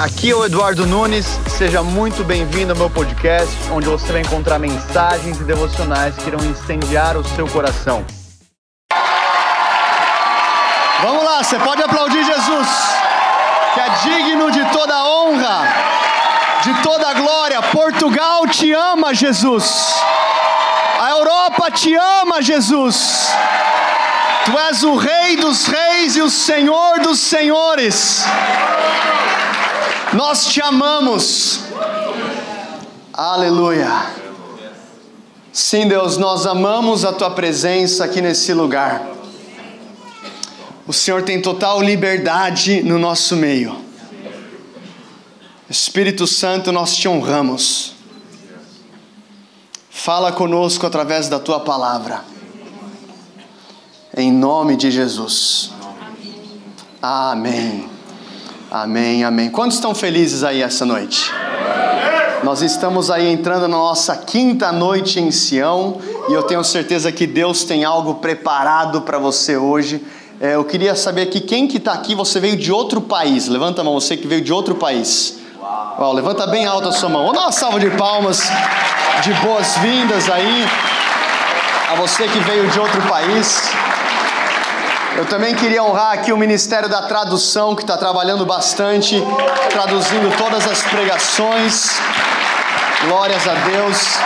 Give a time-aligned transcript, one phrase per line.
[0.00, 4.58] Aqui é o Eduardo Nunes, seja muito bem-vindo ao meu podcast, onde você vai encontrar
[4.58, 8.02] mensagens e devocionais que irão incendiar o seu coração.
[11.02, 12.68] Vamos lá, você pode aplaudir Jesus,
[13.74, 15.68] que é digno de toda honra,
[16.62, 17.60] de toda glória.
[17.60, 20.00] Portugal te ama, Jesus.
[20.98, 23.28] A Europa te ama, Jesus.
[24.46, 28.24] Tu és o Rei dos Reis e o Senhor dos Senhores.
[30.12, 31.60] Nós te amamos.
[33.12, 34.10] Aleluia.
[35.52, 39.06] Sim, Deus, nós amamos a tua presença aqui nesse lugar.
[40.86, 43.76] O Senhor tem total liberdade no nosso meio.
[45.68, 47.94] Espírito Santo, nós te honramos.
[49.88, 52.24] Fala conosco através da tua palavra.
[54.16, 55.70] Em nome de Jesus.
[57.00, 57.89] Amém.
[58.70, 59.50] Amém, amém.
[59.50, 61.28] Quantos estão felizes aí essa noite?
[62.44, 67.26] Nós estamos aí entrando na nossa quinta noite em Sião e eu tenho certeza que
[67.26, 70.00] Deus tem algo preparado para você hoje.
[70.40, 72.14] É, eu queria saber aqui quem que está aqui.
[72.14, 73.48] Você veio de outro país?
[73.48, 73.94] Levanta a mão.
[73.94, 75.40] Você que veio de outro país.
[75.98, 77.22] Uau, levanta bem alta a sua mão.
[77.22, 78.48] Vamos dar uma salva de palmas
[79.24, 80.64] de boas-vindas aí
[81.90, 83.72] a você que veio de outro país.
[85.16, 89.20] Eu também queria honrar aqui o Ministério da Tradução, que está trabalhando bastante,
[89.70, 92.00] traduzindo todas as pregações.
[93.06, 94.18] Glórias a Deus.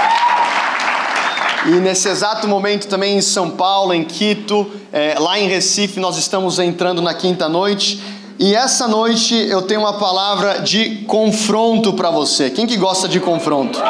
[1.66, 6.18] E nesse exato momento também em São Paulo, em Quito, é, lá em Recife, nós
[6.18, 8.02] estamos entrando na quinta noite.
[8.38, 12.50] E essa noite eu tenho uma palavra de confronto para você.
[12.50, 13.80] Quem que gosta de confronto?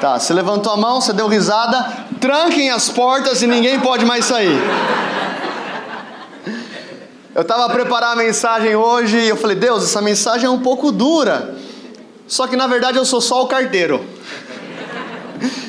[0.00, 4.24] Tá, você levantou a mão, você deu risada, tranquem as portas e ninguém pode mais
[4.24, 4.58] sair.
[7.34, 10.60] Eu estava a preparar a mensagem hoje e eu falei, Deus, essa mensagem é um
[10.60, 11.54] pouco dura.
[12.28, 14.04] Só que na verdade eu sou só o carteiro.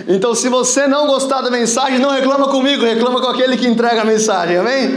[0.06, 4.02] Então, se você não gostar da mensagem, não reclama comigo, reclama com aquele que entrega
[4.02, 4.92] a mensagem, amém?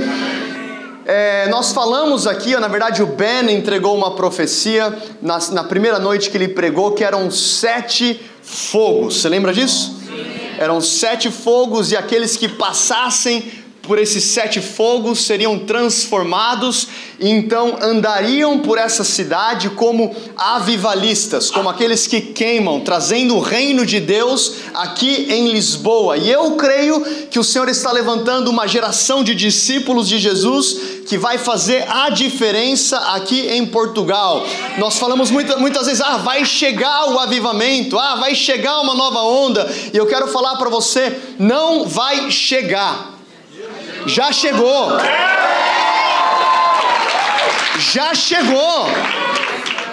[1.06, 6.28] É, nós falamos aqui, na verdade o Ben entregou uma profecia na, na, primeira noite
[6.28, 9.22] que ele pregou, que eram sete fogos.
[9.22, 9.96] Você lembra disso?
[10.04, 10.26] Sim.
[10.58, 13.50] Eram sete fogos e aqueles que passassem
[13.86, 16.88] por esses sete fogos seriam transformados
[17.18, 23.86] e então andariam por essa cidade como avivalistas, como aqueles que queimam, trazendo o reino
[23.86, 26.18] de Deus aqui em Lisboa.
[26.18, 30.76] E eu creio que o Senhor está levantando uma geração de discípulos de Jesus
[31.06, 34.44] que vai fazer a diferença aqui em Portugal.
[34.76, 39.20] Nós falamos muita, muitas vezes, ah, vai chegar o avivamento, ah, vai chegar uma nova
[39.22, 43.15] onda, e eu quero falar para você, não vai chegar
[44.06, 44.88] já chegou.
[47.78, 48.86] Já chegou.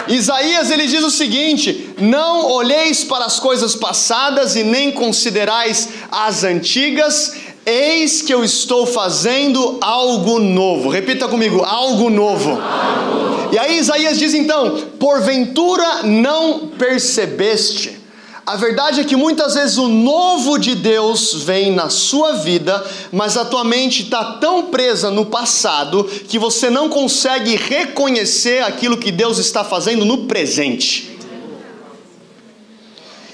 [0.07, 6.43] Isaías ele diz o seguinte: Não olheis para as coisas passadas e nem considerais as
[6.43, 7.35] antigas,
[7.65, 10.89] eis que eu estou fazendo algo novo.
[10.89, 12.51] Repita comigo: algo novo.
[12.51, 13.49] Algo.
[13.53, 18.02] E aí Isaías diz então: Porventura não percebeste
[18.45, 23.37] a verdade é que muitas vezes o novo de Deus vem na sua vida, mas
[23.37, 29.11] a tua mente está tão presa no passado que você não consegue reconhecer aquilo que
[29.11, 31.17] Deus está fazendo no presente.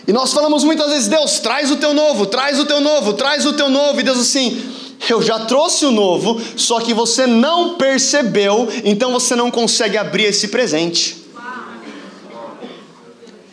[0.07, 3.47] E nós falamos muitas vezes: Deus, traz o teu novo, traz o teu novo, traz
[3.47, 4.61] o teu novo, e Deus assim.
[5.09, 10.25] Eu já trouxe o novo, só que você não percebeu, então você não consegue abrir
[10.25, 11.18] esse presente.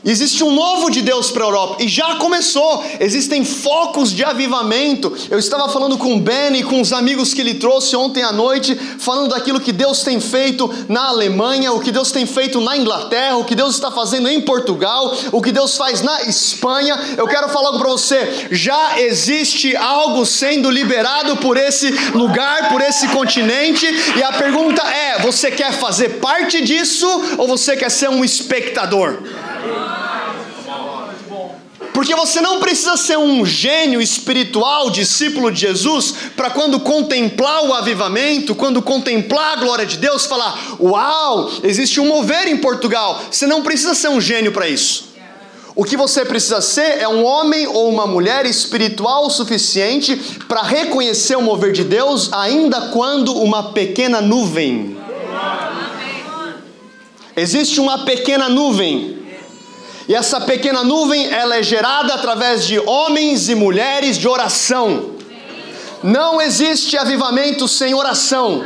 [0.06, 2.84] Existe um novo de Deus para a Europa e já começou.
[3.00, 5.12] Existem focos de avivamento.
[5.28, 8.30] Eu estava falando com o Ben e com os amigos que ele trouxe ontem à
[8.30, 12.76] noite, falando daquilo que Deus tem feito na Alemanha, o que Deus tem feito na
[12.76, 16.96] Inglaterra, o que Deus está fazendo em Portugal, o que Deus faz na Espanha.
[17.16, 18.46] Eu quero falar para você.
[18.52, 23.84] Já existe algo sendo liberado por esse lugar, por esse continente,
[24.16, 29.18] e a pergunta é: você quer fazer parte disso ou você quer ser um espectador?
[31.96, 37.72] Porque você não precisa ser um gênio espiritual, discípulo de Jesus, para quando contemplar o
[37.72, 43.18] avivamento, quando contemplar a glória de Deus, falar: Uau, existe um mover em Portugal.
[43.30, 45.06] Você não precisa ser um gênio para isso.
[45.74, 50.16] O que você precisa ser é um homem ou uma mulher espiritual o suficiente
[50.46, 54.98] para reconhecer o mover de Deus, ainda quando uma pequena nuvem.
[57.34, 59.15] Existe uma pequena nuvem
[60.08, 65.15] e essa pequena nuvem, ela é gerada através de homens e mulheres de oração.
[66.06, 68.62] Não existe avivamento sem oração.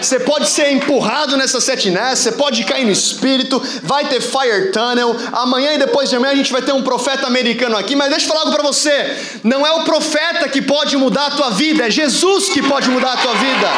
[0.00, 5.16] Você pode ser empurrado nessa setinés, você pode cair no espírito, vai ter fire tunnel.
[5.32, 8.26] Amanhã e depois de amanhã a gente vai ter um profeta americano aqui, mas deixa
[8.26, 11.88] eu falar algo para você: não é o profeta que pode mudar a tua vida,
[11.88, 13.68] é Jesus que pode mudar a tua vida.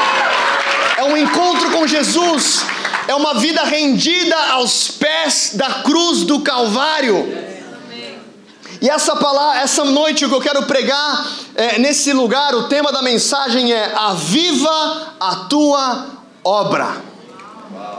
[0.98, 2.66] É um encontro com Jesus,
[3.08, 7.55] é uma vida rendida aos pés da cruz do Calvário.
[8.86, 12.92] E essa palavra, essa noite o que eu quero pregar é, nesse lugar, o tema
[12.92, 16.06] da mensagem é Aviva a tua
[16.44, 16.94] obra.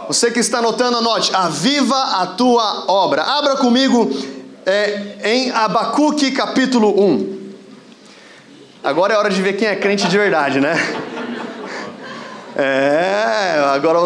[0.07, 3.21] Você que está anotando, anote: Aviva a tua obra.
[3.21, 4.09] Abra comigo
[4.65, 7.51] é, em Abacuque capítulo 1.
[8.81, 10.73] Agora é hora de ver quem é crente de verdade, né?
[12.55, 13.99] É, agora,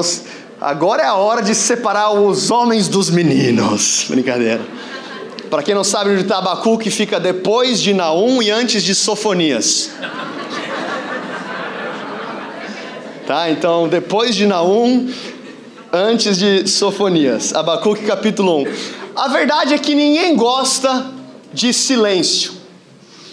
[0.60, 4.08] agora é a hora de separar os homens dos meninos.
[4.10, 4.62] Brincadeira.
[5.52, 9.90] Para quem não sabe onde está Abacuque, fica depois de Naum e antes de Sofonias.
[13.28, 13.50] Tá?
[13.50, 15.12] Então, depois de Naum,
[15.92, 17.54] antes de Sofonias.
[17.54, 18.66] Abacuque capítulo 1.
[19.14, 21.08] A verdade é que ninguém gosta
[21.54, 22.54] de silêncio.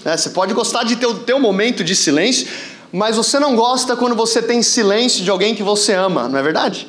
[0.05, 0.17] Né?
[0.17, 2.49] Você pode gostar de ter o teu momento de silêncio,
[2.93, 6.43] mas você não gosta quando você tem silêncio de alguém que você ama, não é
[6.43, 6.89] verdade?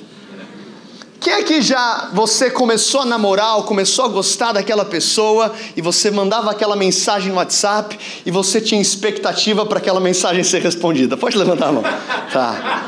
[1.19, 5.81] Quem é que já você começou a namorar ou começou a gostar daquela pessoa e
[5.81, 11.17] você mandava aquela mensagem no WhatsApp e você tinha expectativa para aquela mensagem ser respondida?
[11.17, 11.83] Pode levantar a mão.
[12.31, 12.83] Tá.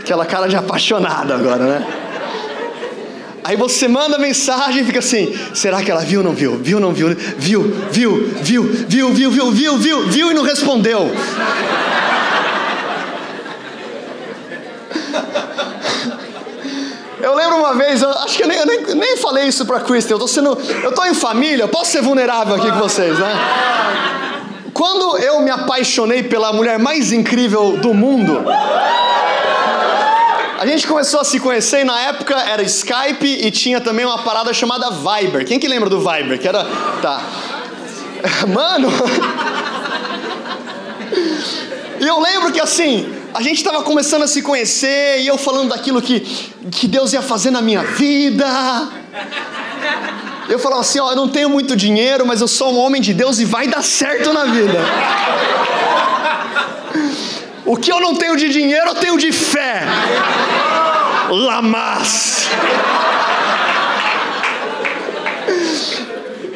[0.00, 1.86] Aquela cara de apaixonado agora, né?
[3.42, 6.58] Aí você manda mensagem e fica assim: será que ela viu ou não viu?
[6.58, 7.16] Viu ou não viu?
[7.38, 11.10] Viu, viu, viu, viu, viu, viu, viu, viu, viu e não respondeu.
[17.36, 20.18] Lembro uma vez, eu acho que eu nem, nem, nem falei isso para Kristen, eu
[20.18, 20.58] tô sendo.
[20.82, 23.32] Eu tô em família, eu posso ser vulnerável aqui com vocês, né?
[24.72, 28.44] Quando eu me apaixonei pela mulher mais incrível do mundo,
[30.58, 34.18] a gente começou a se conhecer e na época era Skype e tinha também uma
[34.18, 35.46] parada chamada Viber.
[35.46, 36.38] Quem que lembra do Viber?
[36.38, 36.66] Que era.
[37.00, 37.22] Tá.
[38.48, 38.88] Mano!
[41.98, 45.68] E eu lembro que assim, a gente estava começando a se conhecer e eu falando
[45.68, 46.20] daquilo que,
[46.70, 48.46] que Deus ia fazer na minha vida.
[50.48, 53.12] Eu falava assim: Ó, eu não tenho muito dinheiro, mas eu sou um homem de
[53.12, 54.78] Deus e vai dar certo na vida.
[57.66, 59.82] O que eu não tenho de dinheiro, eu tenho de fé.
[61.28, 62.48] Lamas.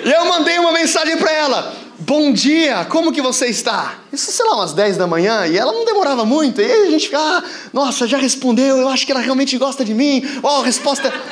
[0.03, 1.80] E eu mandei uma mensagem para ela.
[2.03, 3.97] Bom dia, como que você está?
[4.11, 7.07] Isso, sei lá, umas 10 da manhã, e ela não demorava muito, e a gente
[7.07, 7.43] fica, ah,
[7.75, 11.13] nossa, já respondeu, eu acho que ela realmente gosta de mim, ó, oh, resposta.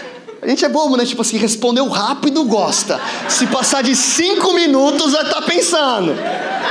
[0.40, 1.04] A gente é bobo, né?
[1.04, 3.00] Tipo assim, respondeu rápido, gosta.
[3.28, 6.14] Se passar de 5 minutos, vai estar tá pensando.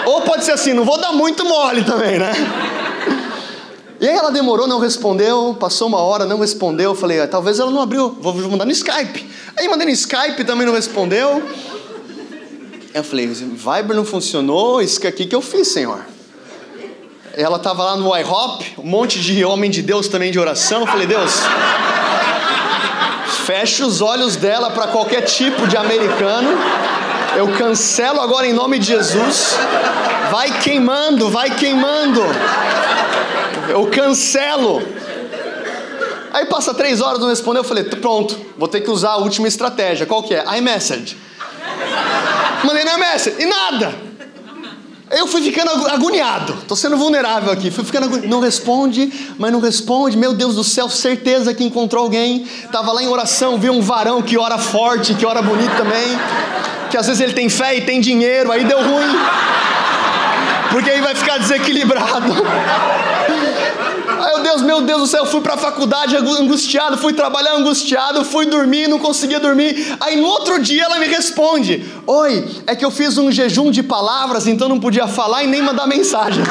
[0.05, 2.31] Ou pode ser assim, não vou dar muito mole também, né?
[3.99, 6.91] E aí ela demorou, não respondeu, passou uma hora, não respondeu.
[6.91, 9.29] Eu falei, ah, talvez ela não abriu, vou mandar no Skype.
[9.57, 11.43] Aí mandei no Skype, também não respondeu.
[12.93, 15.99] Eu falei, Viber não funcionou, isso aqui que eu fiz, Senhor.
[17.33, 20.81] Ela estava lá no IHOP, um monte de homem de Deus também de oração.
[20.81, 21.33] Eu falei, Deus,
[23.45, 26.49] fecha os olhos dela para qualquer tipo de americano.
[27.35, 29.55] Eu cancelo agora em nome de Jesus.
[30.31, 32.21] Vai queimando, vai queimando.
[33.69, 34.81] Eu cancelo.
[36.33, 37.61] Aí passa três horas, não respondeu.
[37.61, 40.05] Eu falei, pronto, vou ter que usar a última estratégia.
[40.05, 40.43] Qual que é?
[40.57, 41.17] iMessage.
[42.63, 44.07] Mandei na MS e nada.
[45.09, 47.71] Eu fui ficando agoniado, tô sendo vulnerável aqui.
[47.71, 48.27] Fui ficando agoniado.
[48.27, 50.17] Não responde, mas não responde.
[50.17, 52.45] Meu Deus do céu, certeza que encontrou alguém.
[52.71, 56.07] Tava lá em oração, viu um varão que ora forte, que ora bonito também.
[56.89, 59.15] Que às vezes ele tem fé e tem dinheiro, aí deu ruim.
[60.71, 62.33] Porque aí vai ficar desequilibrado.
[64.19, 68.25] Aí eu, Deus, meu Deus do céu, fui para a faculdade angustiado, fui trabalhar angustiado,
[68.25, 69.95] fui dormir, não conseguia dormir.
[69.99, 73.83] Aí no outro dia ela me responde: Oi, é que eu fiz um jejum de
[73.83, 76.43] palavras, então não podia falar e nem mandar mensagem.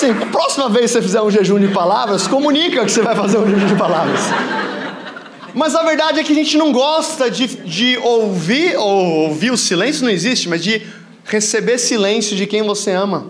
[0.00, 3.36] Assim, próxima vez que você fizer um jejum de palavras, comunica que você vai fazer
[3.36, 4.20] um jejum de palavras.
[5.54, 9.56] Mas a verdade é que a gente não gosta de, de ouvir, ou ouvir o
[9.56, 10.82] silêncio não existe, mas de
[11.24, 13.28] receber silêncio de quem você ama.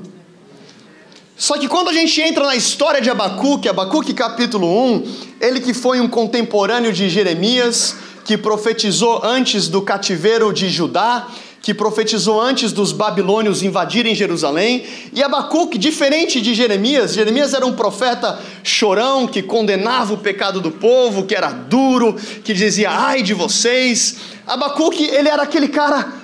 [1.36, 5.04] Só que quando a gente entra na história de Abacuque, Abacuque capítulo 1,
[5.40, 11.28] ele que foi um contemporâneo de Jeremias, que profetizou antes do cativeiro de Judá,
[11.62, 17.75] que profetizou antes dos babilônios invadirem Jerusalém, e Abacuque, diferente de Jeremias, Jeremias era um
[17.75, 22.14] profeta chorão que condenava o pecado do povo, que era duro,
[22.45, 24.17] que dizia ai de vocês.
[24.47, 26.21] Abacuque, ele era aquele cara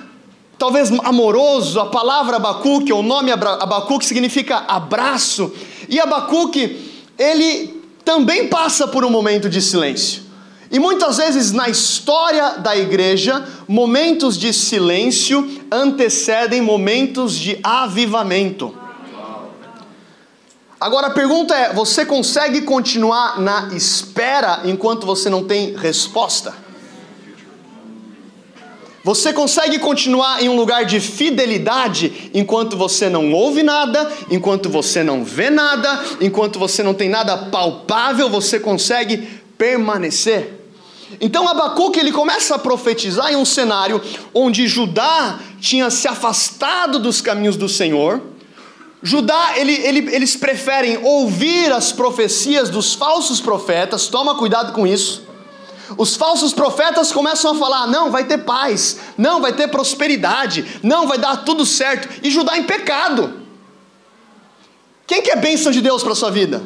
[0.57, 5.53] talvez amoroso, a palavra Abacuque, o nome Abacuque significa abraço,
[5.87, 10.26] e Abacuque, ele também passa por um momento de silêncio.
[10.69, 18.75] E muitas vezes na história da igreja, momentos de silêncio antecedem momentos de avivamento.
[20.79, 26.53] Agora a pergunta é: você consegue continuar na espera enquanto você não tem resposta?
[29.03, 35.01] Você consegue continuar em um lugar de fidelidade enquanto você não ouve nada, enquanto você
[35.01, 39.25] não vê nada, enquanto você não tem nada palpável, você consegue
[39.57, 40.56] permanecer?
[41.21, 44.01] Então Abacuque ele começa a profetizar em um cenário
[44.33, 48.21] onde Judá tinha se afastado dos caminhos do Senhor.
[49.01, 55.25] Judá, ele, ele, eles preferem ouvir as profecias dos falsos profetas, toma cuidado com isso.
[55.95, 61.07] Os falsos profetas começam a falar: não, vai ter paz, não, vai ter prosperidade, não,
[61.07, 63.41] vai dar tudo certo, e Judá em pecado.
[65.05, 66.61] Quem quer bênção de Deus para a sua vida?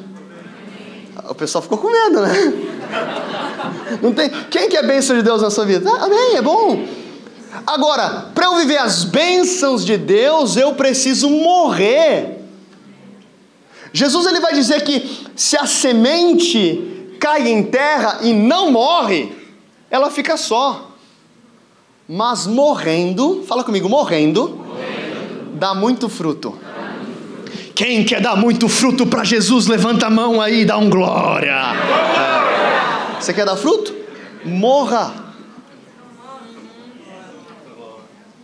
[1.29, 2.33] O pessoal ficou com medo, né?
[4.01, 4.29] Não tem...
[4.49, 5.89] Quem quer bênção de Deus na sua vida?
[5.89, 6.85] Ah, amém, é bom.
[7.67, 12.39] Agora, para eu viver as bênçãos de Deus, eu preciso morrer.
[13.93, 19.35] Jesus ele vai dizer que se a semente cai em terra e não morre,
[19.89, 20.91] ela fica só.
[22.07, 25.51] Mas morrendo, fala comigo, morrendo, morrendo.
[25.53, 26.57] dá muito fruto.
[27.81, 31.49] Quem quer dar muito fruto para Jesus, levanta a mão aí e dá um glória.
[31.49, 33.19] É.
[33.19, 33.91] Você quer dar fruto?
[34.45, 35.11] Morra.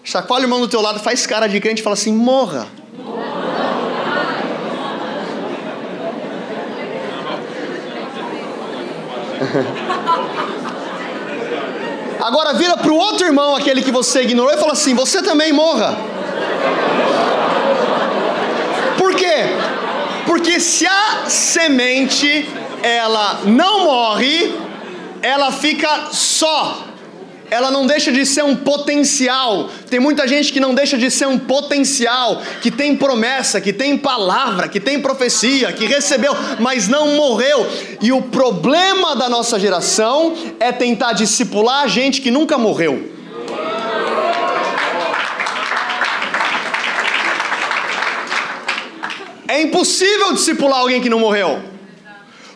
[0.03, 2.67] Chacoalha o irmão do teu lado, faz cara de crente e fala assim: morra.
[12.19, 15.53] Agora vira para o outro irmão, aquele que você ignorou, e fala assim: você também
[15.53, 15.95] morra.
[18.97, 19.55] Por quê?
[20.37, 22.47] Porque se a semente
[22.83, 24.53] ela não morre,
[25.19, 26.83] ela fica só
[27.49, 29.69] ela não deixa de ser um potencial.
[29.89, 33.97] Tem muita gente que não deixa de ser um potencial, que tem promessa, que tem
[33.97, 37.65] palavra, que tem profecia, que recebeu, mas não morreu.
[38.01, 43.16] E o problema da nossa geração é tentar discipular gente que nunca morreu.
[49.47, 51.61] É impossível discipular alguém que não morreu.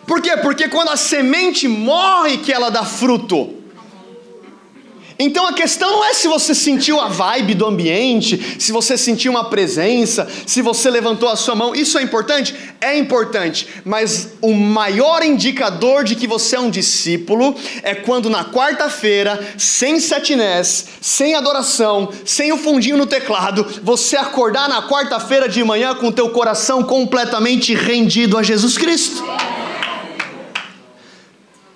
[0.06, 0.36] Por quê?
[0.38, 3.61] Porque quando a semente morre que ela dá fruto.
[5.24, 9.32] Então a questão não é se você sentiu a vibe do ambiente, se você sentiu
[9.32, 12.56] uma presença, se você levantou a sua mão, isso é importante?
[12.82, 18.46] É importante, mas o maior indicador de que você é um discípulo é quando na
[18.46, 25.64] quarta-feira, sem setinés, sem adoração, sem o fundinho no teclado, você acordar na quarta-feira de
[25.64, 29.24] manhã com o teu coração completamente rendido a Jesus Cristo.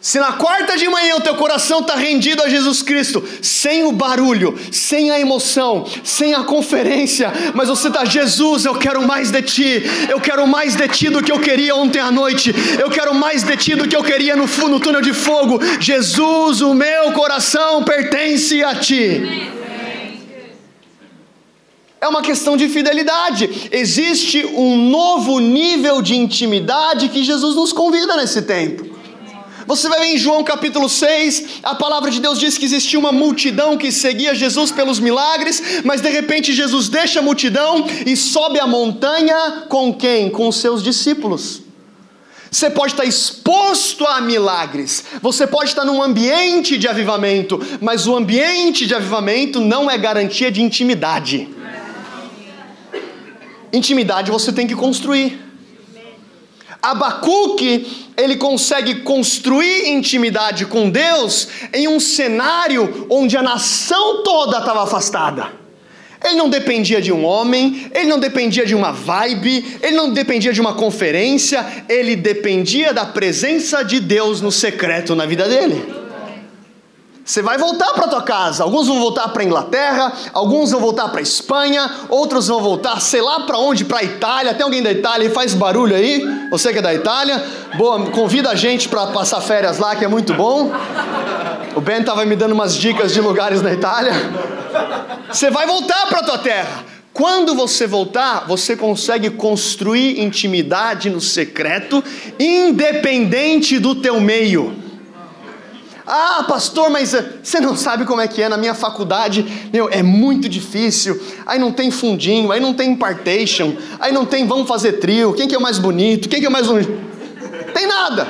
[0.05, 3.91] Se na quarta de manhã o teu coração está rendido a Jesus Cristo, sem o
[3.91, 9.41] barulho, sem a emoção, sem a conferência, mas você está, Jesus, eu quero mais de
[9.41, 13.15] ti, eu quero mais de ti do que eu queria ontem à noite, eu quero
[13.15, 15.59] mais de ti do que eu queria no, no túnel de fogo.
[15.79, 19.51] Jesus, o meu coração pertence a ti.
[21.99, 23.69] É uma questão de fidelidade.
[23.71, 28.94] Existe um novo nível de intimidade que Jesus nos convida nesse tempo.
[29.67, 33.11] Você vai ver em João capítulo 6, a palavra de Deus diz que existia uma
[33.11, 38.59] multidão que seguia Jesus pelos milagres, mas de repente Jesus deixa a multidão e sobe
[38.59, 40.29] a montanha com quem?
[40.29, 41.63] Com os seus discípulos.
[42.51, 48.15] Você pode estar exposto a milagres, você pode estar num ambiente de avivamento, mas o
[48.15, 51.49] ambiente de avivamento não é garantia de intimidade.
[53.73, 55.44] Intimidade você tem que construir.
[56.91, 64.83] Abacuque, ele consegue construir intimidade com Deus em um cenário onde a nação toda estava
[64.83, 65.47] afastada.
[66.23, 70.53] Ele não dependia de um homem, ele não dependia de uma vibe, ele não dependia
[70.53, 76.04] de uma conferência, ele dependia da presença de Deus no secreto na vida dele.
[77.25, 78.63] Você vai voltar para tua casa.
[78.63, 83.39] Alguns vão voltar para Inglaterra, alguns vão voltar para Espanha, outros vão voltar, sei lá
[83.39, 84.53] para onde, para Itália.
[84.53, 86.23] Tem alguém da Itália e faz barulho aí?
[86.51, 87.43] Você que é da Itália,
[87.75, 90.71] boa, convida a gente para passar férias lá, que é muito bom.
[91.75, 94.13] O Ben estava me dando umas dicas de lugares na Itália.
[95.27, 96.85] Você vai voltar para tua terra.
[97.11, 102.03] Quando você voltar, você consegue construir intimidade no secreto,
[102.39, 104.84] independente do teu meio.
[106.07, 109.89] Ah, pastor, mas eh, você não sabe como é que é na minha faculdade, meu,
[109.89, 111.19] é muito difícil.
[111.45, 115.47] Aí não tem fundinho, aí não tem impartation, aí não tem vamos fazer trio, quem
[115.47, 116.67] que é o mais bonito, quem que é o mais?
[117.73, 118.27] Tem nada.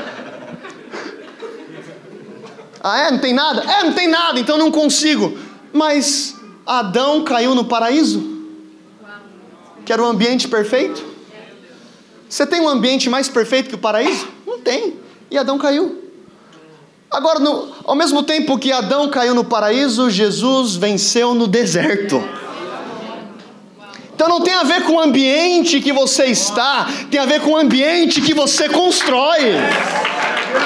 [2.81, 3.11] Ah, é?
[3.11, 3.63] Não tem nada?
[3.63, 5.37] É, não tem nada, então não consigo.
[5.73, 8.35] Mas Adão caiu no paraíso?
[9.83, 11.03] Que era o ambiente perfeito?
[12.29, 14.27] Você tem um ambiente mais perfeito que o paraíso?
[14.47, 14.97] Não tem.
[15.29, 16.04] E Adão caiu.
[17.15, 22.21] Agora, no, ao mesmo tempo que Adão caiu no paraíso, Jesus venceu no deserto.
[24.13, 27.51] Então não tem a ver com o ambiente que você está, tem a ver com
[27.51, 29.39] o ambiente que você constrói.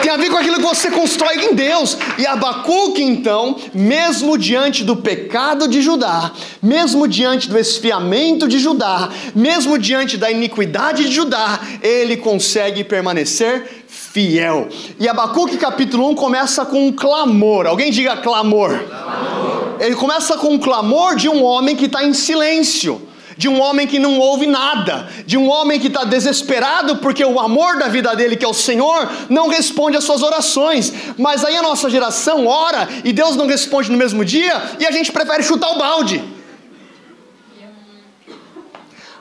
[0.01, 1.96] Tem a ver com aquilo que você constrói em Deus.
[2.18, 6.32] E Abacuque, então, mesmo diante do pecado de Judá,
[6.63, 13.78] mesmo diante do esfiamento de Judá, mesmo diante da iniquidade de Judá, ele consegue permanecer
[14.11, 14.67] fiel.
[14.99, 17.67] E Abacuque capítulo 1 começa com um clamor.
[17.67, 18.79] Alguém diga clamor.
[18.85, 19.75] clamor.
[19.79, 23.87] Ele começa com um clamor de um homem que está em silêncio de um homem
[23.87, 28.13] que não ouve nada, de um homem que está desesperado porque o amor da vida
[28.13, 30.91] dele, que é o Senhor, não responde às suas orações.
[31.17, 34.91] Mas aí a nossa geração ora e Deus não responde no mesmo dia e a
[34.91, 36.21] gente prefere chutar o balde.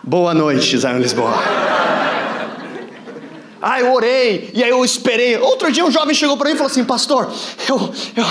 [0.03, 1.98] Boa noite, Zion Lisboa.
[3.61, 5.37] Ah, eu orei, e aí eu esperei.
[5.37, 7.31] Outro dia um jovem chegou para mim e falou assim: Pastor,
[7.69, 7.93] eu.
[8.17, 8.25] eu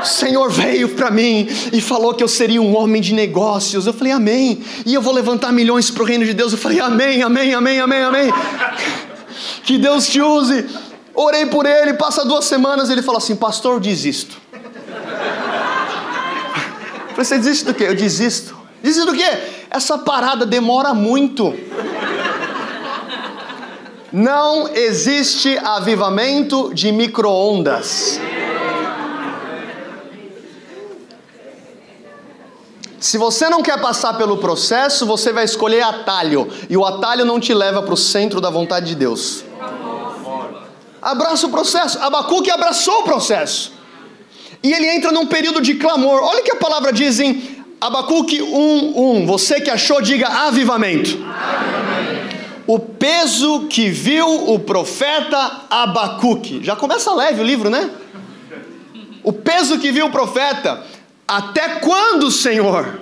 [0.00, 3.86] o Senhor veio para mim e falou que eu seria um homem de negócios.
[3.86, 4.62] Eu falei, Amém.
[4.84, 6.52] E eu vou levantar milhões para o reino de Deus.
[6.52, 8.32] Eu falei, Amém, Amém, Amém, Amém, Amém.
[9.64, 10.64] Que Deus te use.
[11.12, 14.36] Orei por ele, passa duas semanas, ele fala assim: Pastor, desisto.
[17.08, 17.84] Eu falei, você desiste do quê?
[17.84, 18.54] Eu desisto.
[18.82, 19.28] Desisto do quê?
[19.70, 21.54] Essa parada demora muito.
[24.12, 28.20] Não existe avivamento de micro-ondas.
[33.00, 36.48] Se você não quer passar pelo processo, você vai escolher atalho.
[36.68, 39.44] E o atalho não te leva para o centro da vontade de Deus.
[41.02, 41.98] Abraça o processo.
[42.00, 43.72] Abacuque abraçou o processo.
[44.62, 46.20] E ele entra num período de clamor.
[46.22, 49.26] Olha o que a palavra diz em Abacuque 1:1.
[49.26, 51.10] Você que achou, diga avivamento.
[51.10, 51.95] avivamento.
[52.66, 56.64] O peso que viu o profeta Abacuque.
[56.64, 57.90] Já começa leve o livro, né?
[59.22, 60.84] O peso que viu o profeta
[61.26, 63.00] até quando, Senhor,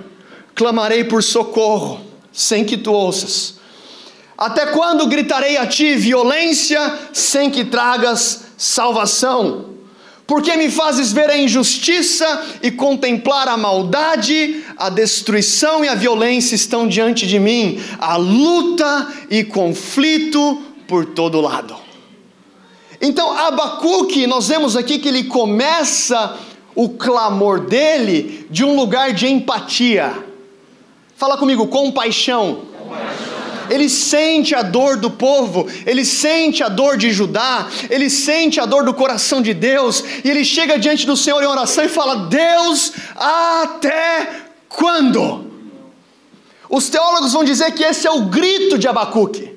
[0.55, 2.01] clamarei por socorro,
[2.33, 3.59] sem que tu ouças?
[4.37, 9.74] Até quando gritarei a ti violência, sem que tragas salvação?
[10.27, 16.55] Porque me fazes ver a injustiça e contemplar a maldade, a destruição e a violência
[16.55, 21.77] estão diante de mim, a luta e conflito por todo lado.
[23.01, 26.39] Então, Abacuque, nós vemos aqui que ele começa
[26.75, 30.25] o clamor dele de um lugar de empatia.
[31.17, 32.63] Fala comigo, compaixão.
[32.79, 33.34] compaixão.
[33.75, 38.67] Ele sente a dor do povo, ele sente a dor de Judá, ele sente a
[38.67, 42.29] dor do coração de Deus, e ele chega diante do Senhor em oração e fala:
[42.29, 44.29] Deus, até
[44.69, 45.51] quando?
[46.71, 49.53] Os teólogos vão dizer que esse é o grito de Abacuque.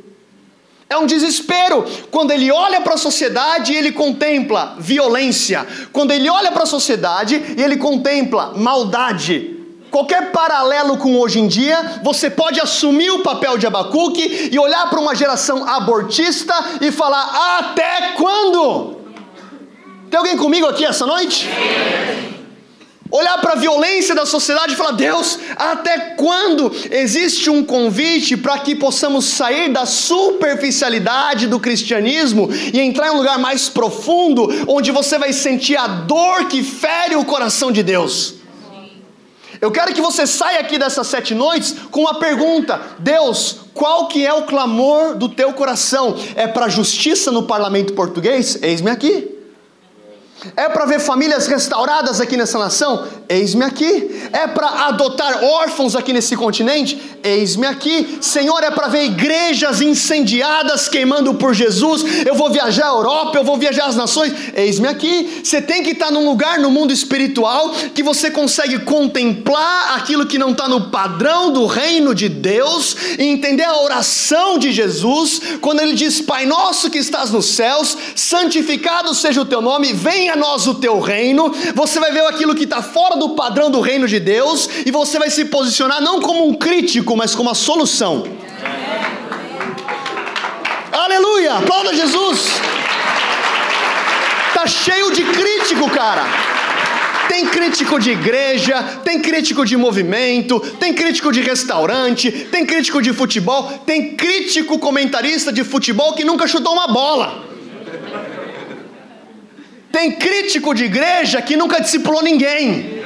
[0.89, 6.27] É um desespero quando ele olha para a sociedade e ele contempla violência, quando ele
[6.27, 9.56] olha para a sociedade e ele contempla maldade.
[9.89, 14.89] Qualquer paralelo com hoje em dia, você pode assumir o papel de Abacuque e olhar
[14.89, 18.97] para uma geração abortista e falar: até quando?
[20.10, 21.50] Tem alguém comigo aqui essa noite?
[23.10, 28.60] Olhar para a violência da sociedade e falar: Deus, até quando existe um convite para
[28.60, 34.91] que possamos sair da superficialidade do cristianismo e entrar em um lugar mais profundo, onde
[34.91, 38.36] você vai sentir a dor que fere o coração de Deus?
[39.59, 44.25] Eu quero que você saia aqui dessas sete noites com uma pergunta: Deus, qual que
[44.25, 46.15] é o clamor do teu coração?
[46.35, 48.57] É para justiça no parlamento português?
[48.61, 49.37] Eis-me aqui.
[50.56, 53.08] É para ver famílias restauradas aqui nessa nação?
[53.28, 54.30] Eis-me aqui.
[54.32, 57.02] É para adotar órfãos aqui nesse continente?
[57.23, 58.19] Eis-me aqui.
[58.21, 62.04] Senhor, é para ver igrejas incendiadas queimando por Jesus.
[62.26, 64.32] Eu vou viajar à Europa, eu vou viajar às nações.
[64.54, 65.41] Eis-me aqui.
[65.43, 70.38] Você tem que estar num lugar no mundo espiritual que você consegue contemplar aquilo que
[70.38, 75.80] não está no padrão do reino de Deus e entender a oração de Jesus quando
[75.80, 80.33] ele diz: Pai nosso que estás nos céus, santificado seja o teu nome, venha venha
[80.33, 83.79] a nós o teu reino, você vai ver aquilo que está fora do padrão do
[83.79, 87.55] reino de Deus, e você vai se posicionar não como um crítico, mas como a
[87.55, 88.25] solução.
[90.91, 91.53] Aleluia!
[91.55, 92.59] Aplauda Jesus!
[94.67, 96.25] cheio de crítico, cara.
[97.29, 103.13] Tem crítico de igreja, tem crítico de movimento, tem crítico de restaurante, tem crítico de
[103.13, 107.46] futebol, tem crítico comentarista de futebol que nunca chutou uma bola.
[109.91, 113.04] Tem crítico de igreja que nunca discipulou ninguém.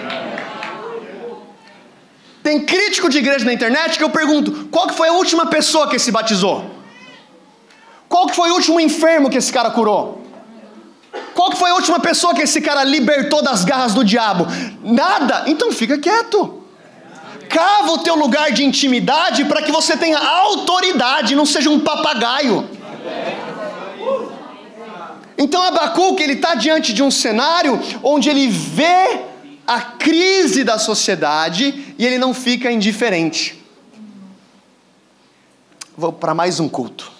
[2.43, 5.87] Tem crítico de igreja na internet que eu pergunto: qual que foi a última pessoa
[5.87, 6.69] que se batizou?
[8.09, 10.21] Qual que foi o último enfermo que esse cara curou?
[11.33, 14.47] Qual que foi a última pessoa que esse cara libertou das garras do diabo?
[14.83, 15.43] Nada.
[15.47, 16.61] Então fica quieto.
[17.49, 22.69] Cava o teu lugar de intimidade para que você tenha autoridade, não seja um papagaio.
[25.41, 29.21] Então Abacuque ele está diante de um cenário onde ele vê
[29.65, 33.59] a crise da sociedade e ele não fica indiferente.
[35.97, 37.11] Vou para mais um culto.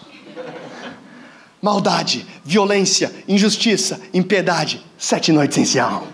[1.60, 6.08] Maldade, violência, injustiça, impiedade, sete noites em Sião.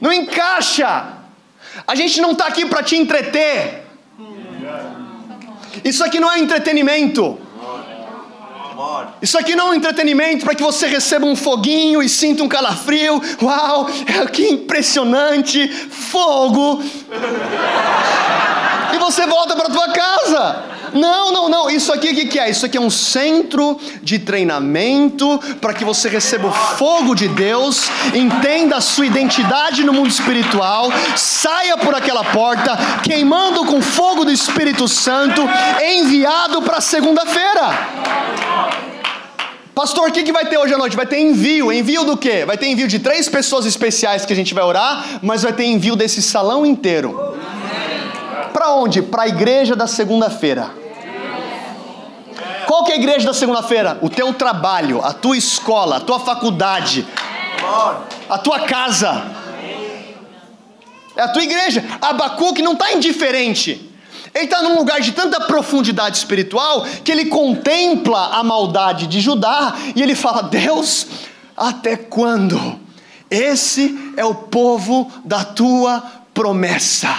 [0.00, 1.18] Não encaixa.
[1.86, 3.84] A gente não está aqui para te entreter.
[5.84, 7.43] Isso aqui não é entretenimento.
[9.22, 12.48] Isso aqui não é um entretenimento para que você receba um foguinho e sinta um
[12.48, 13.20] calafrio.
[13.42, 13.86] Uau,
[14.32, 15.68] que impressionante!
[15.68, 16.82] Fogo!
[18.94, 20.64] e você volta para tua casa.
[20.92, 21.68] Não, não, não.
[21.68, 22.48] Isso aqui o que, que é?
[22.48, 27.90] Isso aqui é um centro de treinamento para que você receba o fogo de Deus,
[28.14, 34.30] entenda a sua identidade no mundo espiritual, saia por aquela porta, queimando com fogo do
[34.30, 35.42] Espírito Santo,
[35.82, 38.73] enviado para segunda-feira.
[39.74, 40.94] Pastor, o que, que vai ter hoje à noite?
[40.94, 41.72] Vai ter envio.
[41.72, 42.44] Envio do quê?
[42.44, 45.64] Vai ter envio de três pessoas especiais que a gente vai orar, mas vai ter
[45.64, 47.36] envio desse salão inteiro.
[48.52, 49.02] Para onde?
[49.02, 50.70] Para a igreja da segunda-feira.
[52.66, 53.98] Qual que é a igreja da segunda-feira?
[54.00, 57.04] O teu trabalho, a tua escola, a tua faculdade,
[58.28, 59.24] a tua casa.
[61.16, 61.84] É a tua igreja.
[62.00, 63.92] Abacuque não está indiferente.
[64.34, 69.76] Ele está num lugar de tanta profundidade espiritual que ele contempla a maldade de Judá
[69.94, 71.06] e ele fala: Deus,
[71.56, 72.80] até quando?
[73.30, 76.02] Esse é o povo da tua
[76.34, 77.14] promessa.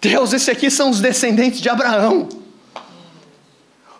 [0.00, 2.28] Deus, esse aqui são os descendentes de Abraão.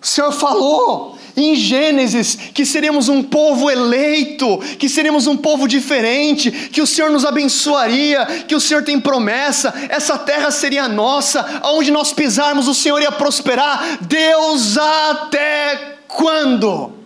[0.00, 6.50] O Senhor falou em Gênesis que seríamos um povo eleito, que seríamos um povo diferente,
[6.50, 11.90] que o Senhor nos abençoaria, que o Senhor tem promessa, essa terra seria nossa, aonde
[11.90, 13.98] nós pisarmos o Senhor ia prosperar.
[14.02, 17.01] Deus até quando?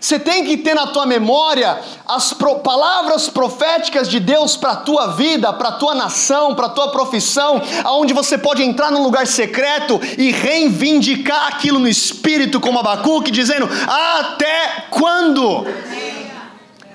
[0.00, 4.76] Você tem que ter na tua memória as pro, palavras proféticas de Deus para a
[4.76, 9.02] tua vida, para a tua nação, para a tua profissão, aonde você pode entrar num
[9.02, 15.66] lugar secreto e reivindicar aquilo no espírito, como Abacuque, dizendo: Até quando?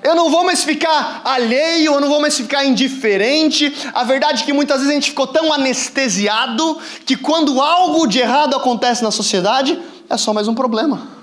[0.02, 3.72] Eu não vou mais ficar alheio, eu não vou mais ficar indiferente.
[3.94, 8.20] A verdade é que muitas vezes a gente ficou tão anestesiado que quando algo de
[8.20, 11.14] errado acontece na sociedade, é só mais um problema.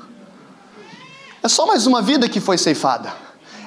[1.42, 3.12] É só mais uma vida que foi ceifada.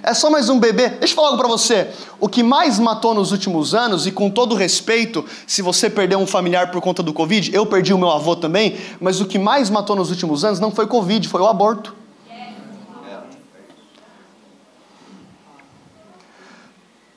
[0.01, 0.89] É só mais um bebê.
[0.89, 1.91] Deixa eu falar algo para você.
[2.19, 6.27] O que mais matou nos últimos anos, e com todo respeito, se você perdeu um
[6.27, 9.69] familiar por conta do Covid, eu perdi o meu avô também, mas o que mais
[9.69, 11.95] matou nos últimos anos não foi Covid, foi o aborto.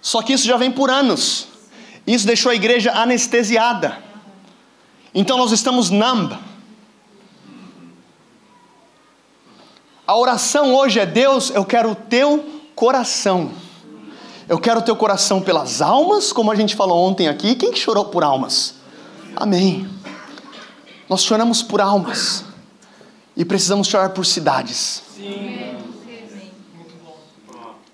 [0.01, 1.47] Só que isso já vem por anos.
[2.07, 3.99] Isso deixou a igreja anestesiada.
[5.15, 6.33] Então nós estamos numb.
[10.09, 12.43] A oração hoje é: Deus, eu quero o teu
[12.75, 13.51] coração.
[14.49, 17.55] Eu quero o teu coração pelas almas, como a gente falou ontem aqui.
[17.55, 18.77] Quem que chorou por almas?
[19.37, 19.87] Amém.
[21.11, 22.43] Nós choramos por almas.
[23.37, 25.03] E precisamos chorar por cidades.
[25.15, 25.78] Sim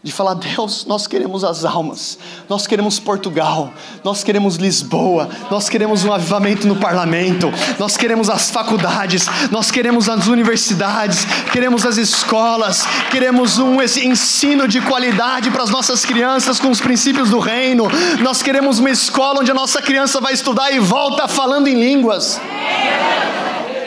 [0.04, 3.72] de falar: Deus, nós queremos as almas, nós queremos Portugal,
[4.04, 10.10] nós queremos Lisboa, nós queremos um avivamento no parlamento, nós queremos as faculdades, nós queremos
[10.10, 16.68] as universidades, queremos as escolas, queremos um ensino de qualidade para as nossas crianças com
[16.68, 17.88] os princípios do reino,
[18.20, 22.38] nós queremos uma escola onde a nossa criança vai estudar e volta falando em línguas.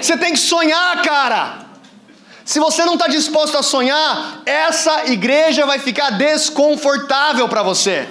[0.01, 1.66] Você tem que sonhar, cara.
[2.47, 8.07] Se você não está disposto a sonhar, essa igreja vai ficar desconfortável para você.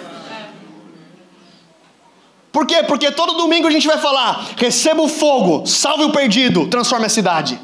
[2.53, 2.83] Por quê?
[2.83, 7.09] Porque todo domingo a gente vai falar: receba o fogo, salve o perdido, transforme a
[7.09, 7.59] cidade.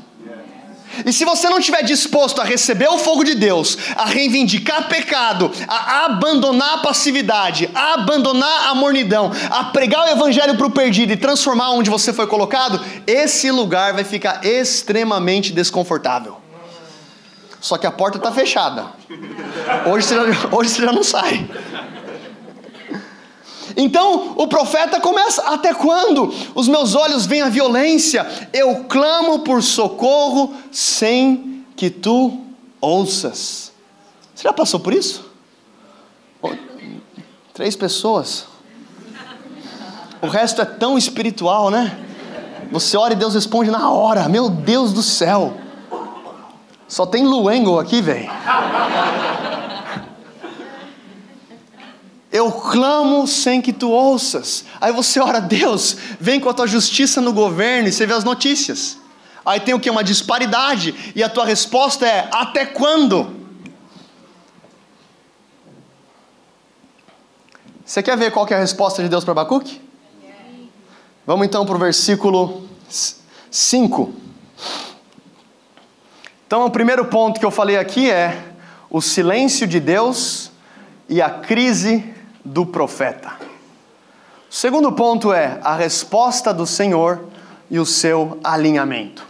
[1.04, 5.52] E se você não estiver disposto a receber o fogo de Deus, a reivindicar pecado,
[5.68, 11.12] a abandonar a passividade, a abandonar a mornidão, a pregar o evangelho para o perdido
[11.12, 16.41] e transformar onde você foi colocado, esse lugar vai ficar extremamente desconfortável.
[17.62, 18.86] Só que a porta está fechada.
[19.88, 21.48] Hoje você, já, hoje você já não sai.
[23.76, 28.26] Então o profeta começa: Até quando os meus olhos veem a violência?
[28.52, 32.44] Eu clamo por socorro sem que tu
[32.80, 33.72] ouças.
[34.34, 35.30] Você já passou por isso?
[37.54, 38.46] Três pessoas.
[40.20, 41.96] O resto é tão espiritual, né?
[42.72, 44.28] Você ora e Deus responde na hora.
[44.28, 45.61] Meu Deus do céu.
[46.92, 48.30] Só tem Luengo aqui, velho.
[52.30, 54.66] Eu clamo sem que tu ouças.
[54.78, 58.24] Aí você ora, Deus, vem com a tua justiça no governo e você vê as
[58.24, 58.98] notícias.
[59.42, 59.88] Aí tem o que?
[59.88, 61.14] Uma disparidade.
[61.16, 63.40] E a tua resposta é: até quando?
[67.86, 69.80] Você quer ver qual que é a resposta de Deus para Abacuque?
[71.26, 72.68] Vamos então para o versículo
[73.50, 74.20] 5.
[76.52, 78.38] Então, o primeiro ponto que eu falei aqui é
[78.90, 80.50] o silêncio de Deus
[81.08, 82.04] e a crise
[82.44, 83.30] do profeta.
[84.50, 87.24] O segundo ponto é a resposta do Senhor
[87.70, 89.26] e o seu alinhamento.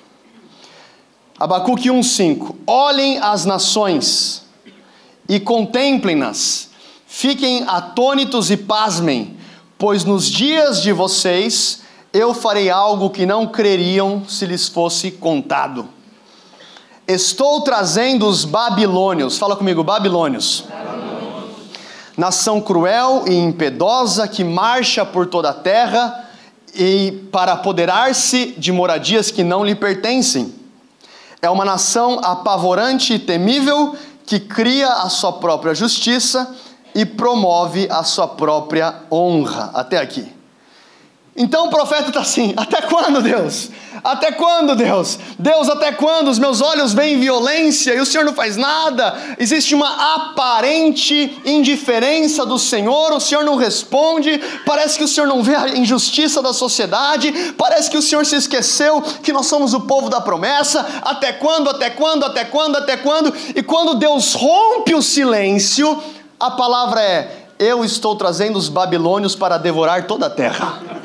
[1.38, 4.44] Abacuque 1,5: Olhem as nações
[5.28, 6.70] e contemplem-nas,
[7.06, 9.36] fiquem atônitos e pasmem,
[9.78, 16.01] pois nos dias de vocês eu farei algo que não creriam se lhes fosse contado.
[17.12, 20.64] Estou trazendo os babilônios, fala comigo, babilônios.
[20.66, 21.56] babilônios.
[22.16, 26.30] Nação cruel e impiedosa que marcha por toda a terra
[26.74, 30.54] e para apoderar-se de moradias que não lhe pertencem.
[31.42, 33.94] É uma nação apavorante e temível
[34.24, 36.56] que cria a sua própria justiça
[36.94, 39.70] e promove a sua própria honra.
[39.74, 40.41] Até aqui.
[41.34, 43.70] Então o profeta está assim: até quando, Deus?
[44.04, 45.18] Até quando, Deus?
[45.38, 49.14] Deus, até quando os meus olhos veem violência e o Senhor não faz nada?
[49.38, 55.42] Existe uma aparente indiferença do Senhor, o Senhor não responde, parece que o Senhor não
[55.42, 59.80] vê a injustiça da sociedade, parece que o Senhor se esqueceu que nós somos o
[59.80, 60.84] povo da promessa.
[61.02, 63.32] Até quando, até quando, até quando, até quando?
[63.54, 66.02] E quando Deus rompe o silêncio,
[66.40, 71.01] a palavra é: Eu estou trazendo os babilônios para devorar toda a terra.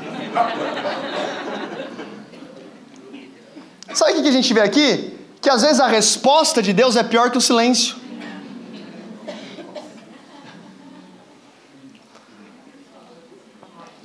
[3.93, 5.17] Sabe o que a gente vê aqui?
[5.41, 7.95] Que às vezes a resposta de Deus é pior que o silêncio.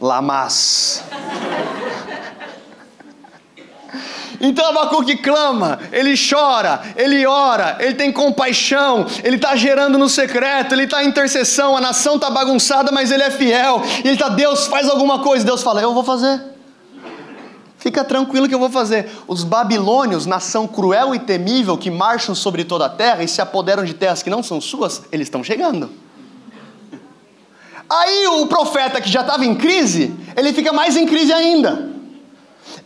[0.01, 1.03] Lamas.
[4.45, 10.75] Então Abacuque clama, ele chora, ele ora, ele tem compaixão, ele está gerando no secreto,
[10.75, 13.81] ele está em intercessão, a nação está bagunçada, mas ele é fiel.
[13.99, 15.45] E ele está, Deus faz alguma coisa.
[15.45, 16.43] Deus fala, eu vou fazer.
[17.79, 19.09] Fica tranquilo que eu vou fazer.
[19.29, 23.85] Os babilônios, nação cruel e temível que marcham sobre toda a terra e se apoderam
[23.85, 25.89] de terras que não são suas, eles estão chegando.
[27.89, 31.92] Aí o profeta que já estava em crise, ele fica mais em crise ainda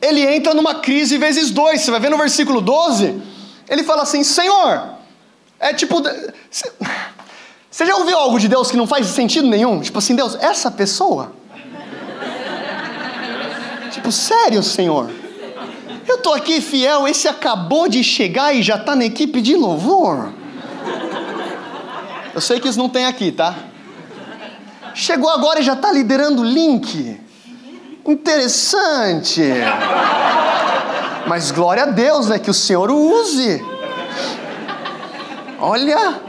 [0.00, 1.82] ele entra numa crise vezes dois.
[1.82, 3.20] Você vai ver no versículo 12,
[3.68, 4.90] ele fala assim: Senhor,
[5.58, 6.02] é tipo.
[7.70, 9.80] Você já ouviu algo de Deus que não faz sentido nenhum?
[9.80, 11.32] Tipo assim, Deus, essa pessoa?
[13.90, 15.10] tipo, sério, Senhor?
[16.06, 20.32] Eu tô aqui fiel, esse acabou de chegar e já tá na equipe de louvor.
[22.32, 23.54] Eu sei que isso não tem aqui, tá?
[24.94, 27.20] Chegou agora e já tá liderando o link.
[28.06, 29.42] Interessante.
[31.26, 32.38] Mas glória a Deus, né?
[32.38, 33.64] Que o Senhor o use.
[35.58, 36.20] Olha.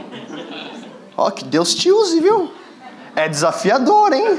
[1.16, 2.52] Ó, que Deus te use, viu?
[3.14, 4.38] É desafiador, hein?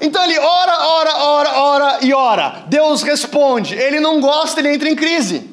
[0.00, 2.64] Então ele ora, ora, ora, ora e ora.
[2.66, 3.74] Deus responde.
[3.74, 5.50] Ele não gosta, ele entra em crise.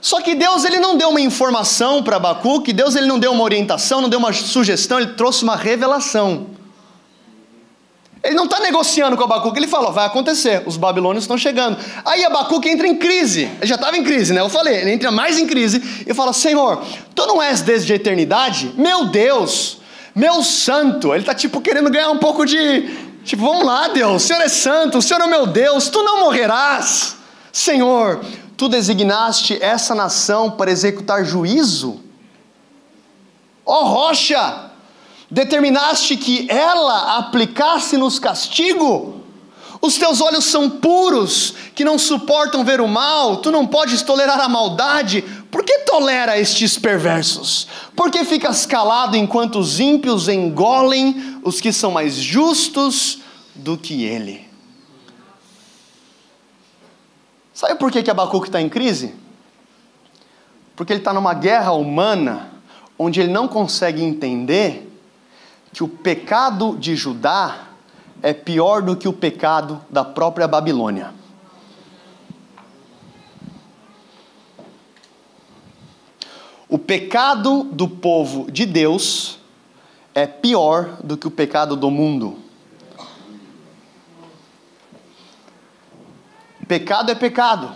[0.00, 3.44] Só que Deus ele não deu uma informação para Abacuque, Deus ele não deu uma
[3.44, 6.48] orientação, não deu uma sugestão, ele trouxe uma revelação.
[8.22, 11.76] Ele não está negociando com Abacuque, ele fala: vai acontecer, os babilônios estão chegando.
[12.04, 14.40] Aí Abacuque entra em crise, ele já estava em crise, né?
[14.40, 16.82] Eu falei, ele entra mais em crise e fala: Senhor,
[17.14, 18.72] tu não és desde a eternidade?
[18.76, 19.78] Meu Deus,
[20.14, 21.12] meu santo.
[21.12, 23.10] Ele está tipo querendo ganhar um pouco de.
[23.24, 26.20] Tipo, vamos lá, Deus, o Senhor é santo, o Senhor é meu Deus, tu não
[26.20, 27.16] morrerás.
[27.52, 28.20] Senhor,
[28.56, 32.00] tu designaste essa nação para executar juízo?
[33.66, 34.71] Ó oh, rocha!
[35.32, 39.22] Determinaste que ela aplicasse-nos castigo?
[39.80, 44.38] Os teus olhos são puros, que não suportam ver o mal, tu não podes tolerar
[44.38, 47.66] a maldade, por que tolera estes perversos?
[47.96, 53.20] Por que ficas calado enquanto os ímpios engolem os que são mais justos
[53.54, 54.46] do que ele?
[57.54, 59.14] Sabe por que, que Abacuque está em crise?
[60.76, 62.50] Porque ele está numa guerra humana
[62.98, 64.91] onde ele não consegue entender
[65.72, 67.68] que o pecado de Judá
[68.22, 71.12] é pior do que o pecado da própria Babilônia.
[76.68, 79.38] O pecado do povo de Deus
[80.14, 82.38] é pior do que o pecado do mundo.
[86.66, 87.70] Pecado é pecado,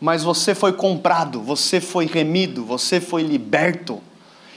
[0.00, 4.00] mas você foi comprado, você foi remido, você foi liberto.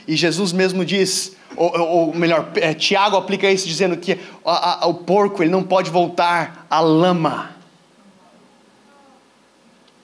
[0.08, 4.88] E Jesus mesmo diz, ou, ou melhor, é, Tiago aplica isso dizendo que a, a,
[4.88, 7.52] o porco ele não pode voltar à lama.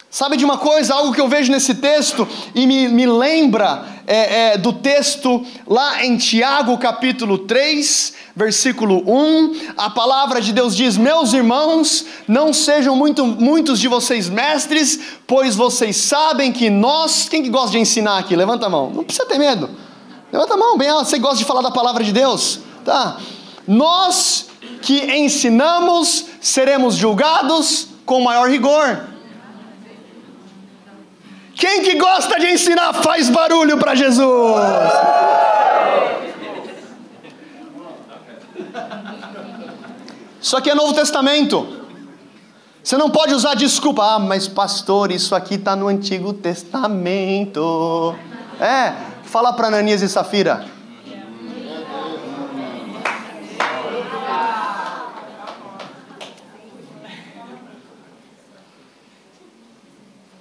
[0.10, 4.54] Sabe de uma coisa, algo que eu vejo nesse texto e me, me lembra é,
[4.54, 10.96] é, do texto lá em Tiago capítulo 3, versículo 1, a palavra de Deus diz:
[10.96, 17.28] Meus irmãos, não sejam muito, muitos de vocês mestres, pois vocês sabem que nós.
[17.28, 18.38] Quem que gosta de ensinar aqui?
[18.38, 19.70] Levanta a mão, não precisa ter medo.
[20.36, 22.60] Levanta a mão, bem você gosta de falar da palavra de Deus?
[22.84, 23.16] Tá.
[23.66, 24.48] Nós
[24.82, 29.06] que ensinamos seremos julgados com maior rigor.
[31.56, 34.26] Quem que gosta de ensinar faz barulho para Jesus.
[40.42, 41.66] Isso aqui é Novo Testamento.
[42.84, 48.14] Você não pode usar desculpa, ah, mas pastor, isso aqui está no Antigo Testamento.
[48.60, 50.66] É, fala para Ananias e Safira.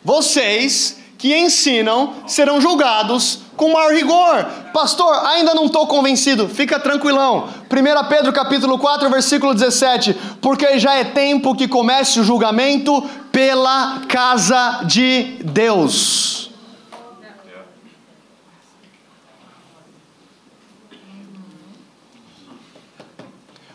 [0.05, 4.45] Vocês que ensinam serão julgados com maior rigor.
[4.75, 6.49] Pastor, ainda não estou convencido.
[6.49, 7.49] Fica tranquilão.
[7.71, 10.15] 1 Pedro capítulo 4, versículo 17.
[10.43, 16.51] Porque já é tempo que comece o julgamento pela casa de Deus.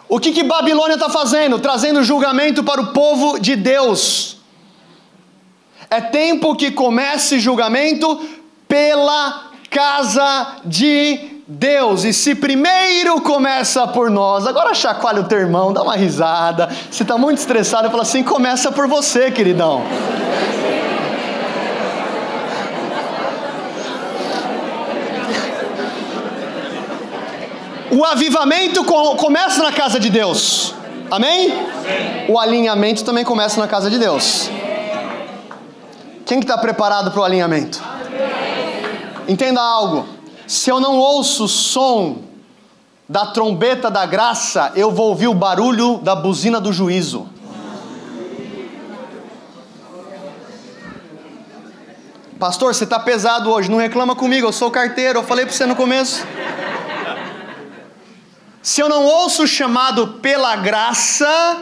[0.10, 1.60] O que, que Babilônia está fazendo?
[1.60, 4.38] Trazendo julgamento para o povo de Deus.
[5.88, 8.20] É tempo que comece julgamento
[8.68, 12.04] pela casa de Deus.
[12.06, 16.70] E se primeiro começa por nós, agora chacoalha o teu irmão, dá uma risada.
[16.90, 19.84] Se está muito estressado, fala assim: começa por você, queridão.
[28.00, 30.74] O avivamento começa na casa de Deus.
[31.12, 31.52] Amém?
[32.30, 34.50] O alinhamento também começa na casa de Deus.
[36.26, 37.84] Quem que está preparado para o alinhamento?
[39.28, 40.08] Entenda algo.
[40.48, 42.20] Se eu não ouço o som
[43.10, 47.28] da trombeta da graça, eu vou ouvir o barulho da buzina do juízo.
[52.40, 55.66] Pastor, você está pesado hoje, não reclama comigo, eu sou carteiro, eu falei para você
[55.66, 56.26] no começo.
[58.70, 61.58] Se eu não ouço o chamado pela graça,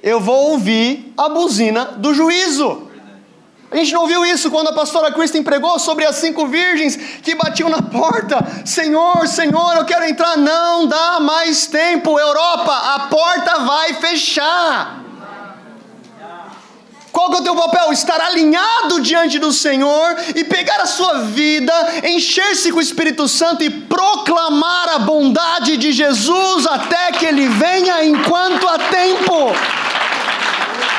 [0.00, 2.88] eu vou ouvir a buzina do juízo.
[3.72, 7.34] A gente não viu isso quando a pastora Kristen pregou sobre as cinco virgens que
[7.34, 8.38] batiam na porta.
[8.64, 10.36] Senhor, Senhor, eu quero entrar.
[10.36, 15.07] Não dá mais tempo, Europa, a porta vai fechar.
[17.18, 17.92] Qual que é o teu papel?
[17.92, 21.72] Estar alinhado diante do Senhor e pegar a sua vida,
[22.04, 28.04] encher-se com o Espírito Santo e proclamar a bondade de Jesus até que Ele venha
[28.04, 29.52] enquanto há tempo.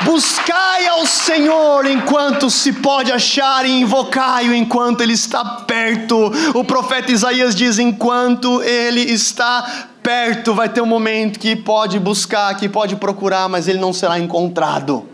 [0.04, 6.34] Buscai ao Senhor enquanto se pode achar e invocai-o enquanto ele está perto.
[6.54, 12.58] O profeta Isaías diz: enquanto ele está perto, vai ter um momento que pode buscar,
[12.58, 15.08] que pode procurar, mas ele não será encontrado.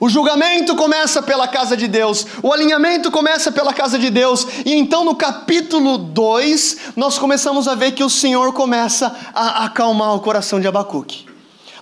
[0.00, 4.74] O julgamento começa pela casa de Deus, o alinhamento começa pela casa de Deus, e
[4.74, 10.20] então no capítulo 2 nós começamos a ver que o Senhor começa a acalmar o
[10.20, 11.26] coração de Abacuque.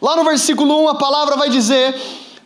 [0.01, 1.95] Lá no versículo 1 a palavra vai dizer: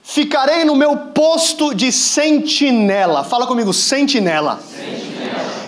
[0.02, 3.24] Ficarei no meu posto de sentinela.
[3.24, 4.60] Fala comigo, sentinela.
[4.62, 5.15] O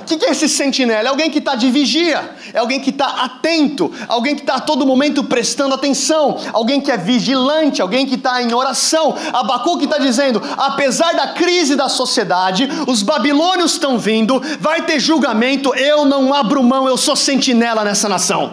[0.08, 1.08] que, que é esse sentinela?
[1.08, 4.61] É alguém que está de vigia, é alguém que está atento, alguém que está a
[4.61, 9.14] todo momento prestando atenção, alguém que é vigilante, alguém que está em oração.
[9.32, 15.74] Abacuque está dizendo: apesar da crise da sociedade, os babilônios estão vindo, vai ter julgamento,
[15.74, 18.52] eu não abro mão, eu sou sentinela nessa nação.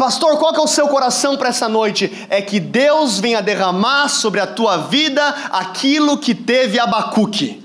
[0.00, 2.26] Pastor, qual é o seu coração para essa noite?
[2.30, 7.59] É que Deus venha derramar sobre a tua vida aquilo que teve Abacuque.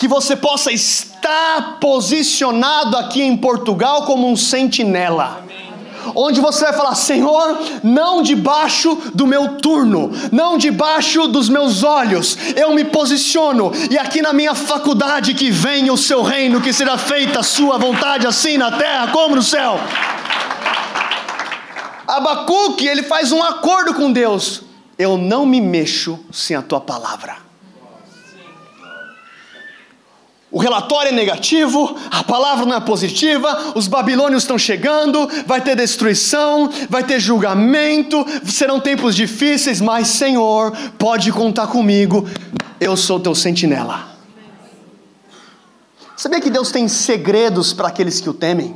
[0.00, 5.44] Que você possa estar posicionado aqui em Portugal como um sentinela
[6.14, 12.36] onde você vai falar: Senhor, não debaixo do meu turno, não debaixo dos meus olhos,
[12.56, 16.96] eu me posiciono, e aqui na minha faculdade que venha o seu reino, que seja
[16.96, 19.78] feita a sua vontade, assim na terra como no céu.
[22.08, 24.62] Abacuque, ele faz um acordo com Deus:
[24.98, 27.49] eu não me mexo sem a tua palavra.
[30.52, 35.76] O relatório é negativo, a palavra não é positiva, os babilônios estão chegando, vai ter
[35.76, 42.28] destruição, vai ter julgamento, serão tempos difíceis, mas Senhor, pode contar comigo,
[42.80, 44.08] eu sou teu sentinela.
[46.16, 48.74] Sabia que Deus tem segredos para aqueles que o temem?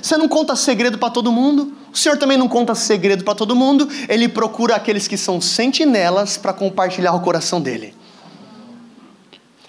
[0.00, 3.54] Você não conta segredo para todo mundo, o Senhor também não conta segredo para todo
[3.54, 7.94] mundo, Ele procura aqueles que são sentinelas para compartilhar o coração dele.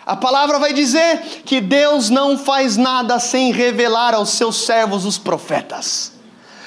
[0.05, 5.17] A palavra vai dizer que Deus não faz nada sem revelar aos seus servos os
[5.17, 6.13] profetas.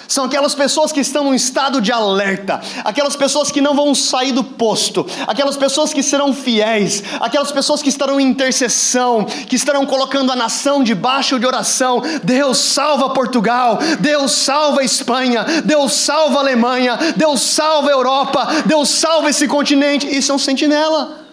[0.09, 4.32] São aquelas pessoas que estão em estado de alerta, aquelas pessoas que não vão sair
[4.32, 9.84] do posto, aquelas pessoas que serão fiéis, aquelas pessoas que estarão em intercessão, que estarão
[9.84, 12.03] colocando a nação debaixo de oração.
[12.24, 19.47] Deus salva Portugal, Deus salva Espanha, Deus salva Alemanha, Deus salva Europa, Deus salva esse
[19.47, 20.07] continente.
[20.07, 21.28] Isso é um sentinela.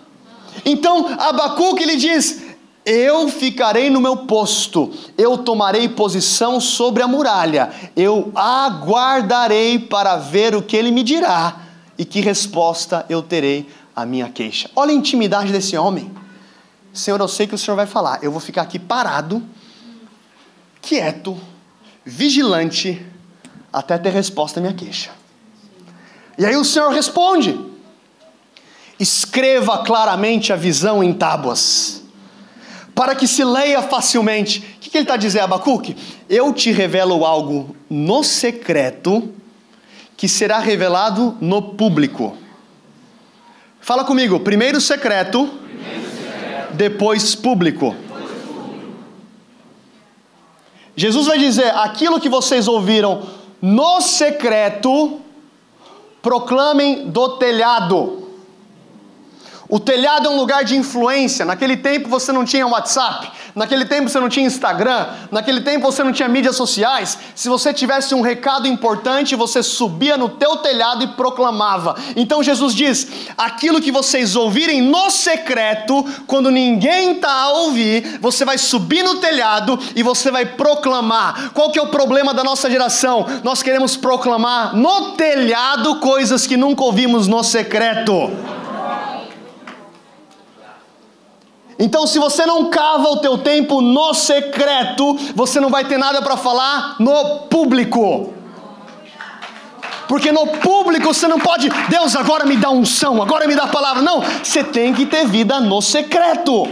[0.66, 2.42] Então Abacuque lhe diz:
[2.84, 10.56] Eu ficarei no meu posto, eu tomarei posição sobre a muralha, eu aguardarei para ver
[10.56, 11.62] o que ele me dirá
[11.98, 14.70] e que resposta eu terei à minha queixa.
[14.76, 16.12] Olha a intimidade desse homem.
[16.92, 19.44] Senhor, eu sei que o Senhor vai falar, eu vou ficar aqui parado,
[20.82, 21.38] quieto,
[22.06, 23.06] vigilante,
[23.72, 25.12] até ter resposta à minha queixa.
[26.38, 27.75] E aí o Senhor responde.
[29.00, 32.04] Escreva claramente a visão em tábuas,
[32.94, 34.60] para que se leia facilmente.
[34.60, 35.96] O que, ele está dizendo, Abacuque?
[36.30, 39.34] Eu te revelo algo no secreto
[40.16, 42.38] que será revelado no público.
[43.82, 46.74] Fala comigo, primeiro secreto, primeiro secreto.
[46.74, 47.94] Depois, público.
[47.94, 48.94] depois público.
[50.96, 53.28] Jesus vai dizer: aquilo que vocês ouviram
[53.62, 55.20] no secreto,
[56.22, 58.25] proclamem do telhado.
[59.68, 61.44] O telhado é um lugar de influência.
[61.44, 66.04] Naquele tempo você não tinha WhatsApp, naquele tempo você não tinha Instagram, naquele tempo você
[66.04, 67.18] não tinha mídias sociais.
[67.34, 71.96] Se você tivesse um recado importante, você subia no teu telhado e proclamava.
[72.16, 78.46] Então Jesus diz: aquilo que vocês ouvirem no secreto, quando ninguém está a ouvir, você
[78.46, 81.50] vai subir no telhado e você vai proclamar.
[81.54, 83.26] Qual que é o problema da nossa geração?
[83.44, 88.32] Nós queremos proclamar no telhado coisas que nunca ouvimos no secreto.
[91.78, 96.22] Então, se você não cava o teu tempo no secreto, você não vai ter nada
[96.22, 98.34] para falar no público.
[100.08, 104.02] Porque no público você não pode, Deus agora me dá unção, agora me dá palavra.
[104.02, 106.68] Não, você tem que ter vida no secreto.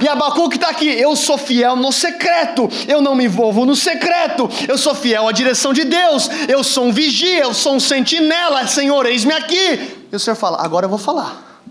[0.00, 4.48] E Abacuque está aqui, eu sou fiel no secreto, eu não me envolvo no secreto,
[4.68, 8.64] eu sou fiel à direção de Deus, eu sou um vigia, eu sou um sentinela,
[8.68, 10.06] Senhor, eis-me aqui.
[10.10, 11.62] E o Senhor fala, agora eu vou falar.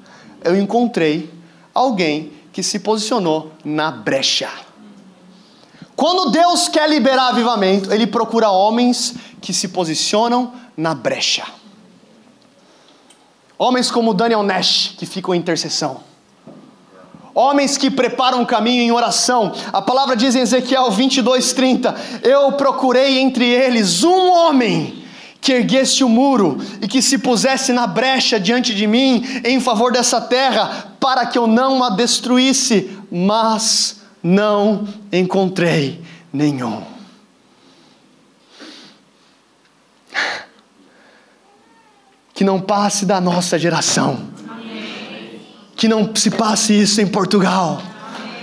[0.43, 1.31] Eu encontrei
[1.73, 4.49] alguém que se posicionou na brecha.
[5.95, 11.45] Quando Deus quer liberar avivamento, Ele procura homens que se posicionam na brecha.
[13.59, 15.99] Homens como Daniel Nash, que ficam em intercessão.
[17.31, 19.53] Homens que preparam o caminho em oração.
[19.71, 25.06] A palavra diz em Ezequiel 22:30: Eu procurei entre eles um homem
[25.47, 29.93] que erguesse o muro e que se pusesse na brecha diante de mim em favor
[29.93, 36.01] dessa terra, para que eu não a destruísse, mas não encontrei
[36.33, 36.83] nenhum.
[42.33, 44.19] Que não passe da nossa geração.
[45.77, 47.81] Que não se passe isso em Portugal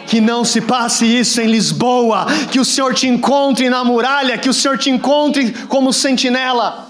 [0.07, 4.51] que não se passe isso em Lisboa, que o Senhor te encontre na muralha, que
[4.51, 6.84] o Senhor te encontre como sentinela.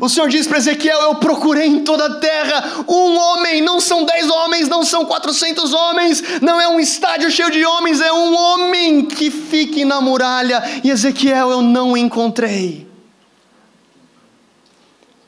[0.00, 4.04] O Senhor diz para Ezequiel: Eu procurei em toda a terra um homem, não são
[4.04, 8.34] dez homens, não são quatrocentos homens, não é um estádio cheio de homens, é um
[8.34, 10.62] homem que fique na muralha.
[10.82, 12.88] E Ezequiel, eu não encontrei.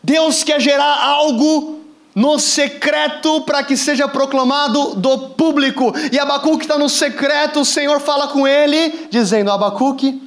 [0.02, 1.80] Deus quer gerar algo
[2.14, 5.92] no secreto para que seja proclamado do público.
[6.10, 10.20] E Abacuque está no secreto, o Senhor fala com ele, dizendo: Abacuque,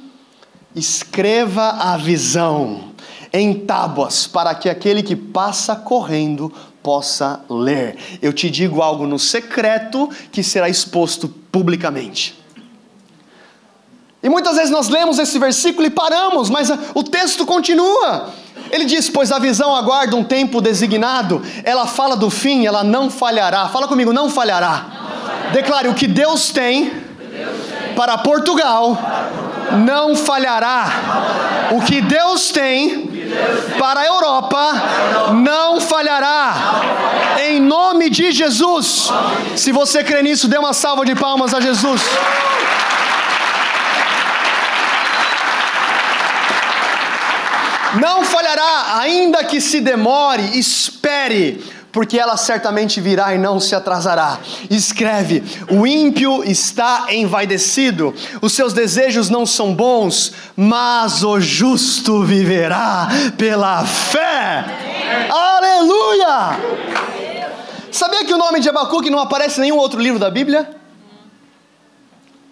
[0.74, 2.94] escreva a visão
[3.32, 6.52] em tábuas, para que aquele que passa correndo
[6.82, 7.96] possa ler.
[8.22, 12.38] Eu te digo algo no secreto que será exposto publicamente.
[14.22, 18.30] E muitas vezes nós lemos esse versículo e paramos, mas o texto continua.
[18.70, 23.10] Ele diz: Pois a visão aguarda um tempo designado, ela fala do fim, ela não
[23.10, 23.68] falhará.
[23.68, 24.86] Fala comigo, não falhará.
[24.88, 25.52] Não falhará.
[25.52, 26.92] Declare: o que Deus tem,
[27.94, 28.98] para Portugal,
[29.72, 30.86] não falhará.
[31.72, 33.06] O que Deus tem
[33.78, 34.72] para a Europa
[35.34, 36.54] não falhará.
[37.48, 39.10] Em nome de Jesus.
[39.56, 42.02] Se você crê nisso, dê uma salva de palmas a Jesus.
[48.00, 51.64] Não falhará, ainda que se demore, espere,
[51.96, 54.38] porque ela certamente virá e não se atrasará.
[54.68, 63.08] Escreve: o ímpio está envaidecido, os seus desejos não são bons, mas o justo viverá
[63.38, 64.62] pela fé.
[65.30, 66.60] Aleluia!
[67.90, 70.68] Sabia que o nome de Abacuque não aparece em nenhum outro livro da Bíblia?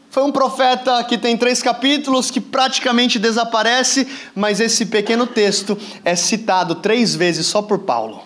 [0.09, 6.17] Foi um profeta que tem três capítulos, que praticamente desaparece, mas esse pequeno texto é
[6.17, 8.24] citado três vezes só por Paulo.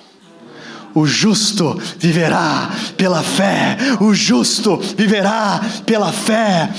[0.94, 6.70] O justo viverá pela fé, o justo viverá pela fé.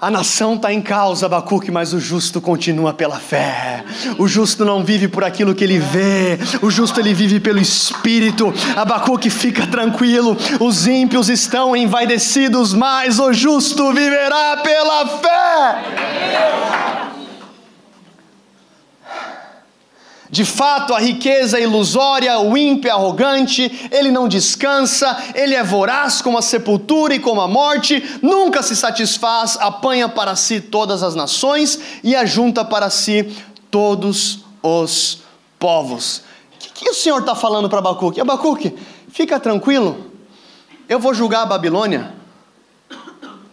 [0.00, 3.82] A nação está em causa, Abacuque, mas o justo continua pela fé.
[4.18, 8.52] O justo não vive por aquilo que ele vê, o justo ele vive pelo Espírito.
[8.76, 17.13] Abacuque fica tranquilo, os ímpios estão envaidecidos, mas o justo viverá pela fé.
[20.34, 25.62] De fato, a riqueza é ilusória, o ímpio é arrogante, ele não descansa, ele é
[25.62, 31.04] voraz como a sepultura e como a morte, nunca se satisfaz, apanha para si todas
[31.04, 33.32] as nações e ajunta para si
[33.70, 35.22] todos os
[35.56, 36.24] povos.
[36.56, 38.20] O que, que o Senhor está falando para Abacuque?
[38.20, 38.74] Abacuque,
[39.10, 40.10] fica tranquilo,
[40.88, 42.12] eu vou julgar a Babilônia.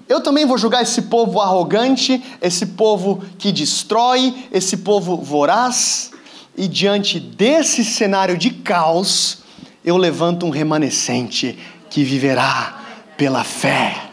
[0.10, 6.10] Eu também vou julgar esse povo arrogante, esse povo que destrói, esse povo voraz.
[6.56, 9.44] E diante desse cenário de caos,
[9.84, 11.58] eu levanto um remanescente
[11.90, 12.80] que viverá
[13.18, 14.10] pela fé.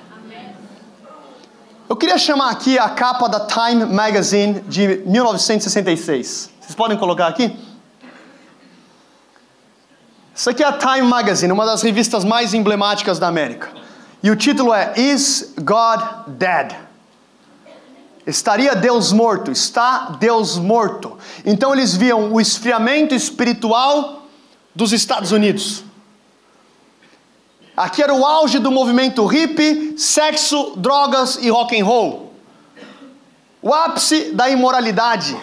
[1.88, 6.50] Eu queria chamar aqui a capa da Time Magazine de 1966.
[6.60, 7.56] Vocês podem colocar aqui?
[10.34, 13.70] Isso aqui é a Time Magazine, uma das revistas mais emblemáticas da América.
[14.22, 16.87] E o título é Is God Dead?
[18.28, 19.50] Estaria Deus morto?
[19.50, 21.16] Está Deus morto.
[21.46, 24.26] Então eles viam o esfriamento espiritual
[24.74, 25.82] dos Estados Unidos.
[27.74, 32.34] Aqui era o auge do movimento hippie, sexo, drogas e rock and roll.
[33.62, 35.34] O ápice da imoralidade.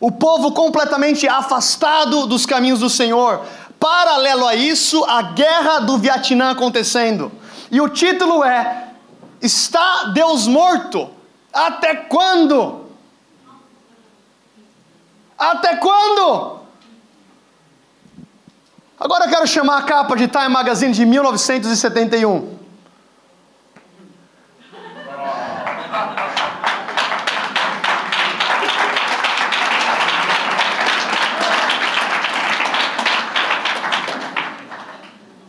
[0.00, 3.44] O povo completamente afastado dos caminhos do Senhor.
[3.80, 7.32] Paralelo a isso, a guerra do Vietnã acontecendo.
[7.68, 8.90] E o título é
[9.40, 11.21] Está Deus morto?
[11.52, 12.86] Até quando?
[15.38, 16.60] Até quando?
[18.98, 22.58] Agora eu quero chamar a capa de Time Magazine de 1971.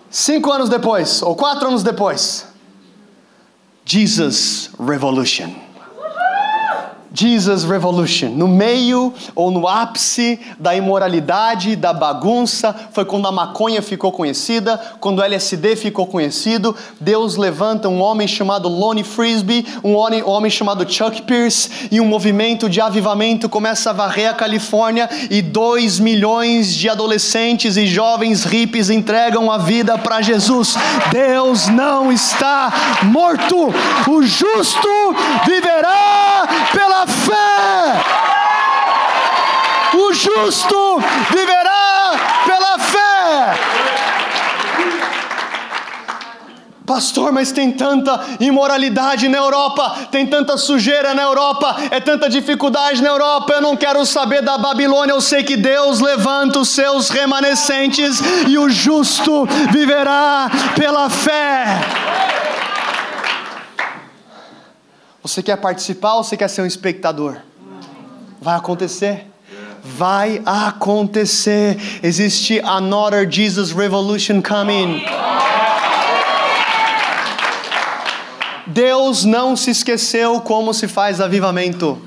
[0.09, 2.47] Cinco anos depois, ou quatro anos depois,
[3.85, 5.62] Jesus Revolution.
[7.13, 8.29] Jesus Revolution.
[8.29, 14.81] No meio ou no ápice da imoralidade, da bagunça, foi quando a maconha ficou conhecida,
[14.99, 16.75] quando o LSD ficou conhecido.
[16.99, 22.01] Deus levanta um homem chamado Lonnie Frisbee, um homem, um homem chamado Chuck Pierce, e
[22.01, 27.85] um movimento de avivamento começa a varrer a Califórnia, e dois milhões de adolescentes e
[27.85, 30.75] jovens hippies entregam a vida para Jesus.
[31.11, 33.71] Deus não está morto,
[34.09, 34.89] o justo
[35.45, 38.03] viverá pela fé.
[39.95, 40.99] O justo
[41.29, 42.11] viverá
[42.45, 43.83] pela fé.
[46.85, 53.01] Pastor, mas tem tanta imoralidade na Europa, tem tanta sujeira na Europa, é tanta dificuldade
[53.01, 53.53] na Europa.
[53.53, 58.57] Eu não quero saber da Babilônia, eu sei que Deus levanta os seus remanescentes e
[58.57, 61.79] o justo viverá pela fé.
[65.23, 67.37] Você quer participar ou você quer ser um espectador?
[68.41, 69.25] Vai acontecer.
[69.81, 71.77] Vai acontecer.
[72.03, 75.01] Existe another Jesus revolution coming.
[78.67, 82.01] Deus não se esqueceu como se faz avivamento.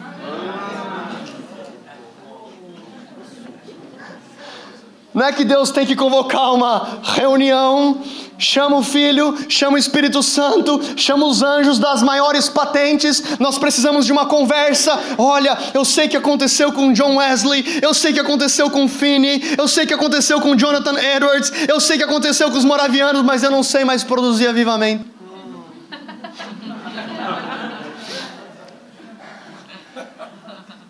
[5.17, 8.03] Não é que Deus tem que convocar uma reunião,
[8.39, 13.39] chama o Filho, chama o Espírito Santo, chama os anjos das maiores patentes.
[13.41, 14.93] Nós precisamos de uma conversa.
[15.17, 19.67] Olha, eu sei que aconteceu com John Wesley, eu sei que aconteceu com Finney, eu
[19.67, 23.51] sei que aconteceu com Jonathan Edwards, eu sei que aconteceu com os moravianos, mas eu
[23.51, 25.07] não sei mais produzir avivamento.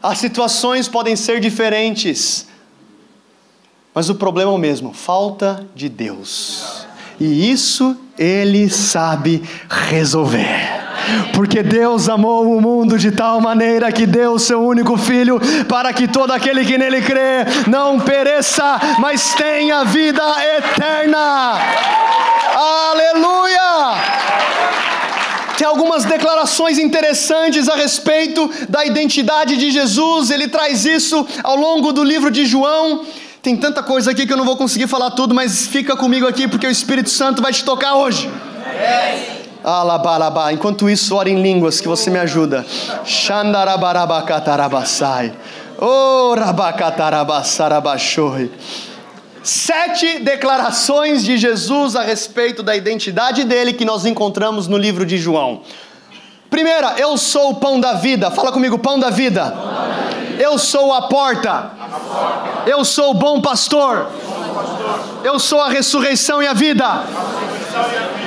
[0.03, 2.49] As situações podem ser diferentes,
[3.97, 6.87] mas o problema é o mesmo: falta de Deus.
[7.19, 10.85] E isso ele sabe resolver.
[11.33, 15.95] Porque Deus amou o mundo de tal maneira que deu o seu único filho para
[15.95, 20.23] que todo aquele que nele crê não pereça, mas tenha vida
[20.59, 21.55] eterna.
[22.55, 24.17] Aleluia!
[25.57, 31.95] Tem algumas declarações interessantes a respeito da identidade de Jesus, ele traz isso ao longo
[31.95, 33.07] do livro de João.
[33.47, 36.49] Tem tanta coisa aqui que eu não vou conseguir falar tudo, mas fica comigo aqui
[36.49, 38.29] porque o Espírito Santo vai te tocar hoje.
[39.63, 40.53] Alabalaba.
[40.53, 42.67] Enquanto isso, ora em línguas que você me ajuda.
[43.05, 45.33] Xandarabarabacatarabasai.
[45.79, 46.35] Oh.
[49.45, 55.19] Sete declarações de Jesus a respeito da identidade dele que nós encontramos no livro de
[55.19, 55.63] João.
[56.57, 58.31] Primeira, eu sou o pão da vida.
[58.31, 59.45] Fala comigo, pão da vida.
[59.45, 60.43] Pão da vida.
[60.43, 61.71] Eu sou a porta.
[62.67, 64.07] Eu sou o bom pastor.
[65.23, 67.05] Eu sou a ressurreição e a vida.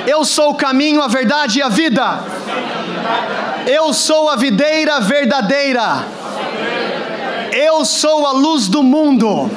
[0.06, 2.20] Eu sou o caminho, a verdade e a vida.
[3.66, 6.04] Eu sou a videira verdadeira.
[7.50, 9.50] Eu sou a luz do mundo.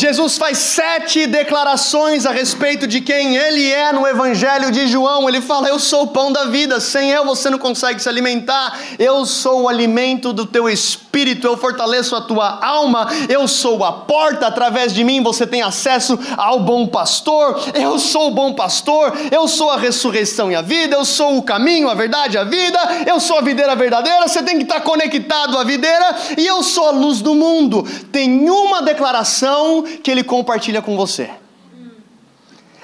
[0.00, 5.28] Jesus faz sete declarações a respeito de quem Ele é no Evangelho de João.
[5.28, 8.80] Ele fala: Eu sou o pão da vida, sem eu você não consegue se alimentar.
[8.98, 13.08] Eu sou o alimento do teu espírito, eu fortaleço a tua alma.
[13.28, 17.60] Eu sou a porta, através de mim você tem acesso ao bom pastor.
[17.74, 21.42] Eu sou o bom pastor, eu sou a ressurreição e a vida, eu sou o
[21.42, 22.78] caminho, a verdade a vida.
[23.06, 26.16] Eu sou a videira verdadeira, você tem que estar conectado à videira.
[26.38, 27.86] E eu sou a luz do mundo.
[28.10, 31.30] Tem uma declaração que ele compartilha com você.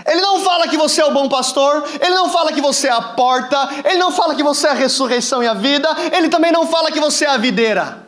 [0.06, 2.92] Ele não fala que você é o bom pastor, ele não fala que você é
[2.92, 6.52] a porta, ele não fala que você é a ressurreição e a vida, ele também
[6.52, 8.06] não fala que você é a videira.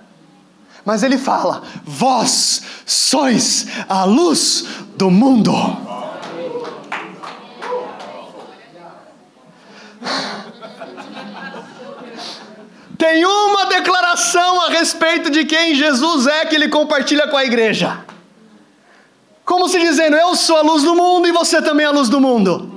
[0.85, 4.65] Mas ele fala: Vós sois a luz
[4.97, 5.53] do mundo.
[12.97, 18.05] Tem uma declaração a respeito de quem Jesus é que ele compartilha com a igreja.
[19.59, 22.09] Como se dizendo, eu sou a luz do mundo e você também é a luz
[22.09, 22.71] do mundo.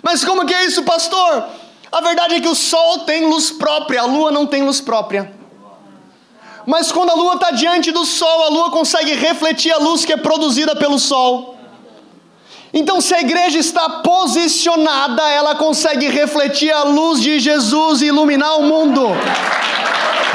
[0.00, 1.46] Mas como que é isso, pastor?
[1.90, 5.32] A verdade é que o sol tem luz própria, a lua não tem luz própria.
[6.64, 10.12] Mas quando a lua está diante do sol, a lua consegue refletir a luz que
[10.12, 11.56] é produzida pelo sol.
[12.72, 18.60] Então, se a igreja está posicionada, ela consegue refletir a luz de Jesus e iluminar
[18.60, 19.08] o mundo.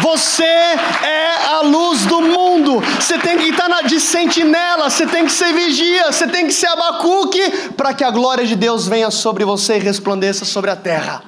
[0.02, 2.37] Você é a luz do mundo.
[2.76, 6.68] Você tem que estar de sentinela, você tem que ser vigia, você tem que ser
[6.68, 11.24] abacuque para que a glória de Deus venha sobre você e resplandeça sobre a terra.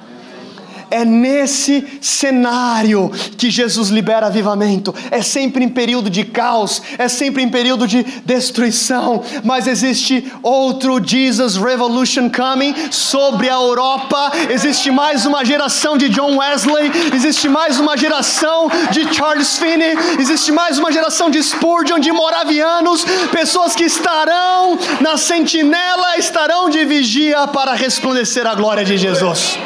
[0.90, 4.94] É nesse cenário que Jesus libera avivamento.
[5.10, 11.00] É sempre em período de caos, é sempre em período de destruição, mas existe outro
[11.04, 14.32] Jesus Revolution coming sobre a Europa.
[14.50, 20.52] Existe mais uma geração de John Wesley, existe mais uma geração de Charles Finney, existe
[20.52, 27.46] mais uma geração de Spurgeon, de moravianos, pessoas que estarão na sentinela, estarão de vigia
[27.48, 29.58] para resplandecer a glória de Jesus.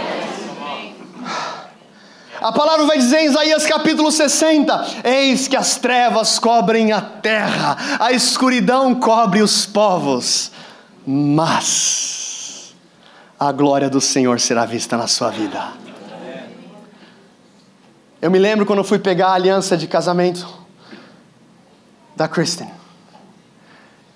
[2.44, 7.74] A palavra vai dizer em Isaías capítulo 60: Eis que as trevas cobrem a terra,
[7.98, 10.52] a escuridão cobre os povos,
[11.06, 12.74] mas
[13.40, 15.72] a glória do Senhor será vista na sua vida.
[18.20, 20.46] Eu me lembro quando fui pegar a aliança de casamento
[22.14, 22.70] da Kristen.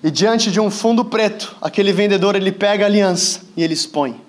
[0.03, 4.21] E diante de um fundo preto, aquele vendedor ele pega a aliança e ele expõe.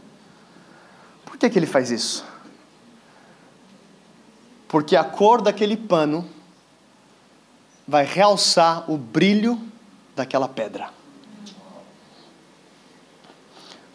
[1.27, 2.30] Por que, que ele faz isso?
[4.71, 6.25] Porque a cor daquele pano
[7.89, 9.61] vai realçar o brilho
[10.15, 10.91] daquela pedra.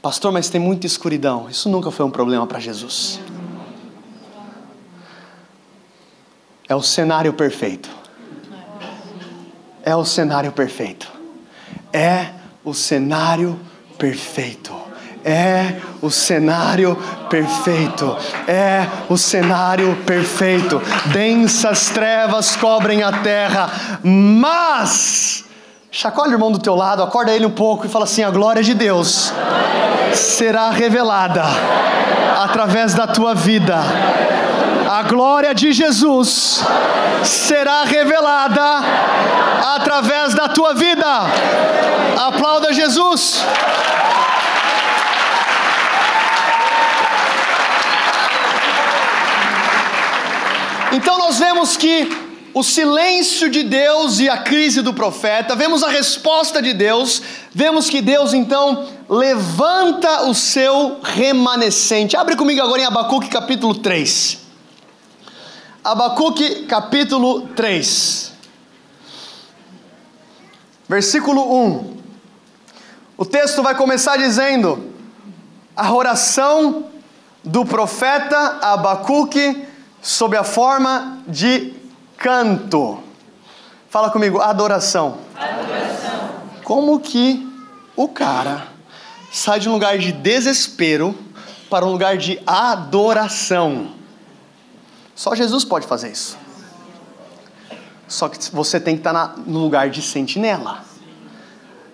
[0.01, 1.49] Pastor, mas tem muita escuridão.
[1.49, 3.21] Isso nunca foi um problema para Jesus.
[6.67, 7.89] É o cenário perfeito.
[9.81, 11.09] É o cenário perfeito.
[11.93, 12.33] É
[12.65, 13.57] o cenário
[13.97, 14.84] perfeito
[15.25, 16.95] é o cenário
[17.29, 18.15] perfeito.
[18.47, 20.79] É o cenário perfeito.
[21.07, 23.67] Densas trevas cobrem a terra,
[24.03, 25.43] mas
[25.97, 28.61] Chacoalha o irmão do teu lado, acorda ele um pouco e fala assim: a glória
[28.61, 29.31] de Deus
[30.13, 31.45] será revelada
[32.43, 33.77] através da tua vida.
[34.91, 36.61] A glória de Jesus
[37.23, 38.83] será revelada
[39.77, 41.07] através da tua vida.
[42.27, 43.45] Aplauda Jesus.
[50.95, 52.07] Então nós vemos que
[52.53, 57.21] o silêncio de Deus e a crise do profeta, vemos a resposta de Deus,
[57.53, 62.15] vemos que Deus então levanta o seu remanescente.
[62.15, 64.37] Abre comigo agora em Abacuque capítulo 3.
[65.83, 68.31] Abacuque capítulo 3,
[70.87, 71.97] versículo 1.
[73.17, 74.93] O texto vai começar dizendo:
[75.75, 76.85] a oração
[77.43, 79.74] do profeta Abacuque
[80.05, 81.73] sob a forma de
[82.15, 82.99] canto.
[83.89, 85.17] Fala comigo, adoração.
[85.35, 86.29] Adoração.
[86.63, 87.51] Como que
[87.95, 88.67] o cara
[89.31, 91.17] sai de um lugar de desespero
[91.71, 93.93] para um lugar de adoração?
[95.15, 96.37] Só Jesus pode fazer isso.
[98.07, 100.83] Só que você tem que estar na, no lugar de sentinela.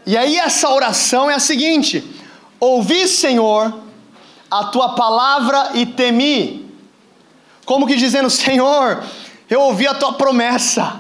[0.06, 2.04] E aí essa oração é a seguinte:
[2.60, 3.74] Ouvi, Senhor,
[4.50, 6.71] a tua palavra e temi
[7.72, 9.02] como que dizendo: Senhor,
[9.50, 11.00] eu ouvi a tua promessa,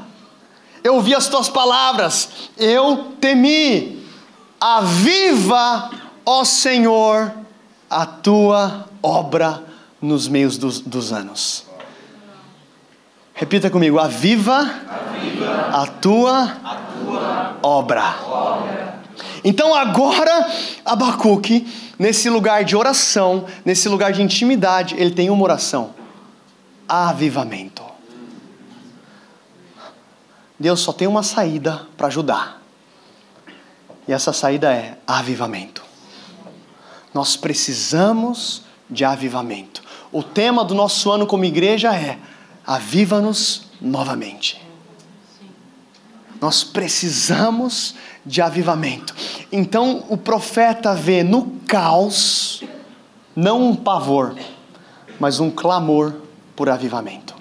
[0.81, 3.99] eu ouvi as tuas palavras, eu temi.
[4.57, 5.89] Aviva,
[6.25, 7.33] ó Senhor,
[7.89, 9.61] a tua obra
[10.01, 11.65] nos meios dos, dos anos.
[13.33, 18.15] Repita comigo: aviva, aviva a, tua a tua, obra.
[18.23, 19.01] obra.
[19.43, 20.49] Então agora,
[20.85, 21.67] Abacuque,
[21.99, 25.99] nesse lugar de oração, nesse lugar de intimidade, ele tem uma oração
[26.91, 27.83] avivamento.
[30.59, 32.61] Deus só tem uma saída para ajudar.
[34.07, 35.81] E essa saída é avivamento.
[37.13, 39.81] Nós precisamos de avivamento.
[40.11, 42.19] O tema do nosso ano como igreja é
[42.67, 44.61] Aviva-nos novamente.
[46.39, 49.15] Nós precisamos de avivamento.
[49.51, 52.63] Então o profeta vê no caos
[53.35, 54.35] não um pavor,
[55.19, 56.15] mas um clamor
[56.61, 57.33] por avivamento.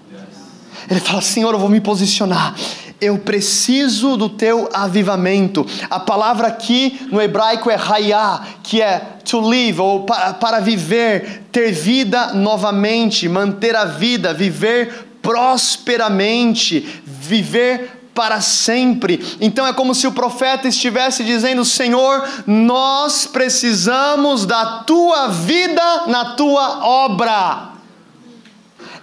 [0.91, 2.55] Ele fala: Senhor, eu vou me posicionar.
[2.99, 5.67] Eu preciso do teu avivamento.
[5.91, 11.71] A palavra aqui no hebraico é hayá, que é to live, ou para viver, ter
[11.71, 19.23] vida novamente, manter a vida, viver prosperamente, viver para sempre.
[19.39, 26.37] Então é como se o profeta estivesse dizendo: Senhor, nós precisamos da tua vida na
[26.37, 27.70] tua obra.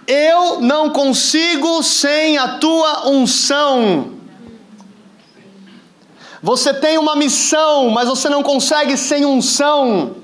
[0.08, 4.14] Eu não consigo sem a tua unção.
[6.42, 10.16] Você tem uma missão, mas você não consegue sem unção.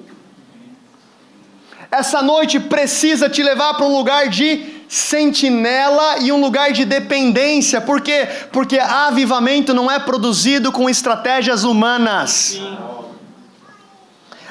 [1.91, 7.79] Essa noite precisa te levar para um lugar de sentinela e um lugar de dependência.
[7.79, 8.27] Por quê?
[8.51, 12.59] Porque avivamento não é produzido com estratégias humanas.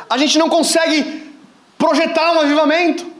[0.08, 1.34] A gente não consegue
[1.76, 3.13] projetar um avivamento.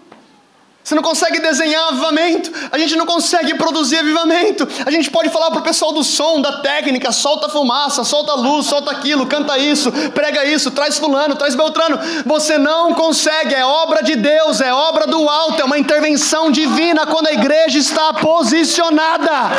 [0.84, 4.68] Você não consegue desenhar avivamento, a gente não consegue produzir avivamento.
[4.86, 8.66] A gente pode falar para o pessoal do som, da técnica, solta fumaça, solta luz,
[8.66, 11.98] solta aquilo, canta isso, prega isso, traz fulano, traz Beltrano.
[12.26, 17.06] Você não consegue, é obra de Deus, é obra do alto, é uma intervenção divina
[17.06, 19.52] quando a igreja está posicionada.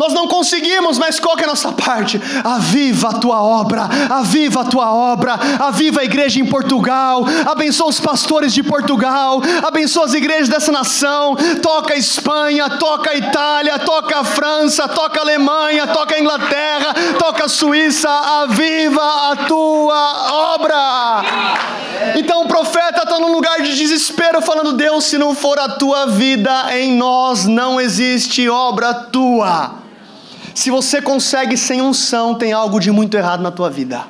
[0.00, 2.18] Nós não conseguimos, mas qual é a nossa parte?
[2.42, 8.00] Aviva a tua obra, aviva a tua obra, aviva a igreja em Portugal, abençoa os
[8.00, 14.20] pastores de Portugal, abençoa as igrejas dessa nação, toca a Espanha, toca a Itália, toca
[14.20, 21.22] a França, toca a Alemanha, toca a Inglaterra, toca a Suíça, aviva a tua obra.
[22.16, 26.06] Então o profeta está num lugar de desespero, falando: Deus, se não for a tua
[26.06, 29.89] vida em nós, não existe obra tua.
[30.60, 34.04] Se você consegue sem unção, tem algo de muito errado na tua vida.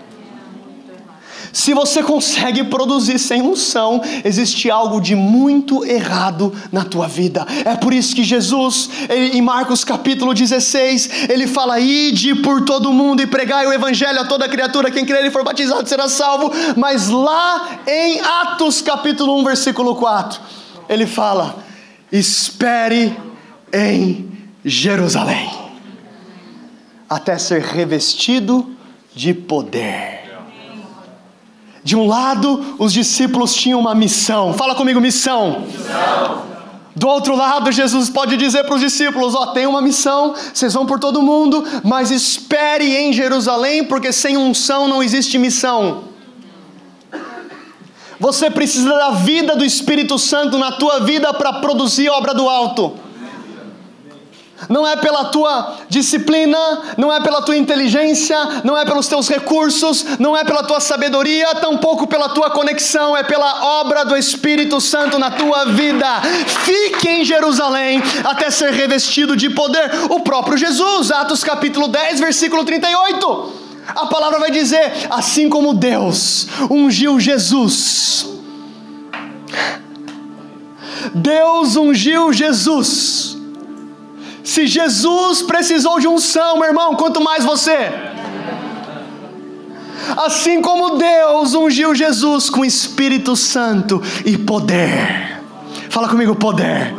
[1.53, 7.47] Se você consegue produzir sem unção, existe algo de muito errado na tua vida.
[7.65, 12.93] É por isso que Jesus, ele, em Marcos capítulo 16, ele fala: Ide por todo
[12.93, 16.51] mundo e pregai o evangelho a toda criatura, quem crer e for batizado será salvo.
[16.77, 20.41] Mas lá em Atos capítulo 1, versículo 4,
[20.89, 21.55] ele fala:
[22.11, 23.17] Espere
[23.73, 24.29] em
[24.65, 25.70] Jerusalém
[27.11, 28.71] até ser revestido
[29.13, 30.21] de poder.
[31.83, 34.55] De um lado, os discípulos tinham uma missão.
[34.55, 35.67] Fala comigo, missão.
[35.67, 36.43] missão.
[36.95, 40.87] Do outro lado, Jesus pode dizer para os discípulos: Ó, tem uma missão, vocês vão
[40.87, 46.05] por todo mundo, mas espere em Jerusalém, porque sem unção não existe missão.
[48.21, 53.10] Você precisa da vida do Espírito Santo na tua vida para produzir obra do alto
[54.69, 56.59] não é pela tua disciplina,
[56.97, 61.55] não é pela tua inteligência, não é pelos teus recursos, não é pela tua sabedoria,
[61.55, 66.07] tampouco pela tua conexão, é pela obra do Espírito Santo na tua vida.
[66.65, 69.91] Fique em Jerusalém até ser revestido de poder.
[70.11, 73.61] O próprio Jesus, Atos capítulo 10, versículo 38.
[73.89, 78.29] A palavra vai dizer: assim como Deus ungiu Jesus.
[81.15, 83.40] Deus ungiu Jesus
[84.51, 87.89] se Jesus precisou de unção, meu irmão, quanto mais você.
[90.17, 95.41] Assim como Deus ungiu Jesus com Espírito Santo e poder.
[95.89, 96.93] Fala comigo, poder.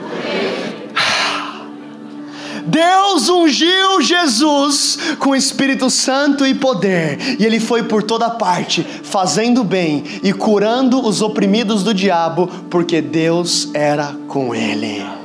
[2.65, 9.61] Deus ungiu Jesus com Espírito Santo e poder, e ele foi por toda parte, fazendo
[9.61, 15.20] bem e curando os oprimidos do diabo, porque Deus era com ele.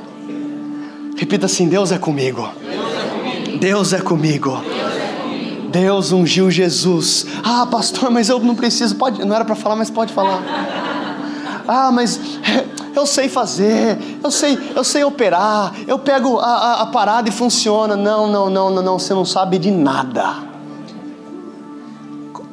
[1.17, 2.47] Repita assim: Deus é comigo.
[3.59, 4.61] Deus é comigo.
[5.69, 7.25] Deus ungiu Jesus.
[7.43, 8.95] Ah, pastor, mas eu não preciso.
[8.95, 10.41] Pode, não era para falar, mas pode falar.
[11.67, 12.19] Ah, mas
[12.95, 17.31] eu sei fazer, eu sei, eu sei operar, eu pego a, a, a parada e
[17.31, 17.95] funciona.
[17.95, 20.47] Não, não, não, não, não, você não sabe de nada.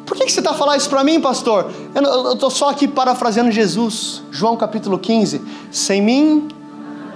[0.05, 1.71] Por que, você está falando isso para mim, pastor?
[1.95, 5.41] Eu estou só aqui parafraseando Jesus, João capítulo 15.
[5.71, 6.49] Sem mim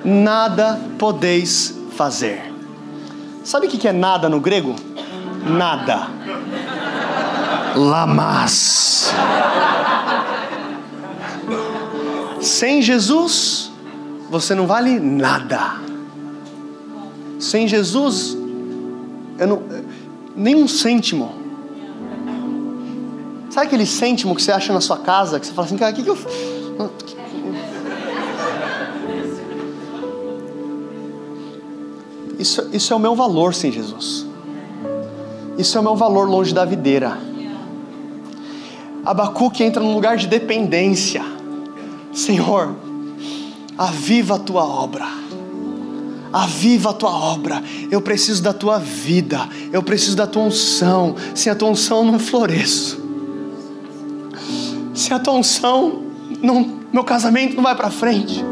[0.04, 2.52] nada podeis fazer.
[3.44, 4.74] Sabe o que é nada no grego?
[5.46, 6.08] Nada.
[7.74, 9.12] Lamas.
[12.40, 13.70] Sem Jesus,
[14.30, 15.76] você não vale nada.
[17.38, 18.36] Sem Jesus,
[19.38, 19.62] eu não,
[20.36, 21.32] nem um cêntimo.
[23.50, 25.94] Sabe aquele cêntimo que você acha na sua casa, que você fala assim, cara, o
[25.94, 26.18] que, que eu
[32.38, 34.26] Isso, isso é o meu valor sem Jesus.
[35.58, 37.18] Isso é o meu valor longe da videira.
[39.04, 41.24] Abacuque entra num lugar de dependência.
[42.12, 42.76] Senhor,
[43.76, 45.06] aviva a tua obra.
[46.32, 47.62] Aviva a tua obra.
[47.90, 49.48] Eu preciso da tua vida.
[49.72, 51.16] Eu preciso da tua unção.
[51.34, 53.02] Sem a tua unção eu não floresço.
[54.94, 56.02] Sem a tua unção,
[56.42, 58.44] não, meu casamento não vai para frente.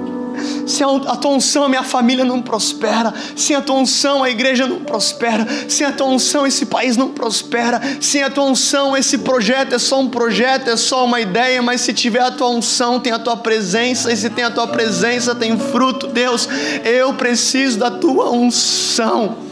[0.66, 3.12] Sem a tua unção, a minha família não prospera.
[3.34, 5.47] Sem a tua unção, a igreja não prospera.
[5.68, 7.80] Sem a tua unção, esse país não prospera.
[8.01, 11.62] Sem a tua unção, esse projeto é só um projeto, é só uma ideia.
[11.62, 14.12] Mas se tiver a tua unção, tem a tua presença.
[14.12, 16.07] E se tem a tua presença, tem fruto.
[16.07, 16.49] Deus,
[16.84, 19.45] eu preciso da tua unção.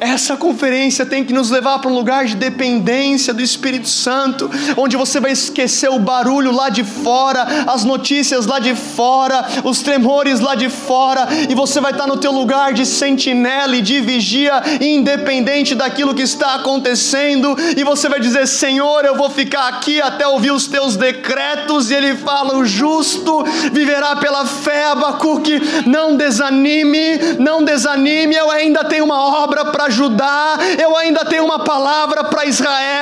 [0.00, 4.96] Essa conferência tem que nos levar para um lugar de dependência do Espírito Santo, onde
[4.96, 10.40] você vai esquecer o barulho lá de fora, as notícias lá de fora, os tremores
[10.40, 14.62] lá de fora, e você vai estar no teu lugar de sentinela e de vigia,
[14.80, 20.26] independente daquilo que está acontecendo, e você vai dizer: Senhor, eu vou ficar aqui até
[20.26, 27.36] ouvir os teus decretos, e ele fala: o justo viverá pela fé, Abacuque, não desanime,
[27.38, 32.46] não desanime, eu ainda tenho uma obra para Judá, eu ainda tenho uma palavra para
[32.46, 32.93] Israel,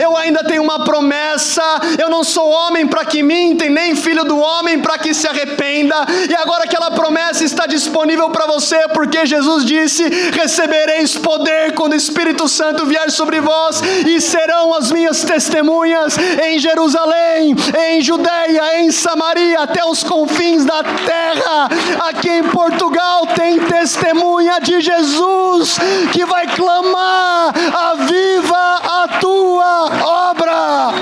[0.00, 1.62] eu ainda tenho uma promessa.
[1.98, 5.96] Eu não sou homem para que mintem, nem filho do homem para que se arrependa.
[6.28, 11.96] E agora aquela promessa está disponível para você, porque Jesus disse: Recebereis poder quando o
[11.96, 17.54] Espírito Santo vier sobre vós, e serão as minhas testemunhas em Jerusalém,
[17.88, 21.68] em Judeia, em Samaria, até os confins da terra.
[22.08, 25.78] Aqui em Portugal tem testemunha de Jesus
[26.12, 27.52] que vai clamar:
[27.92, 30.94] aviva a tua obra.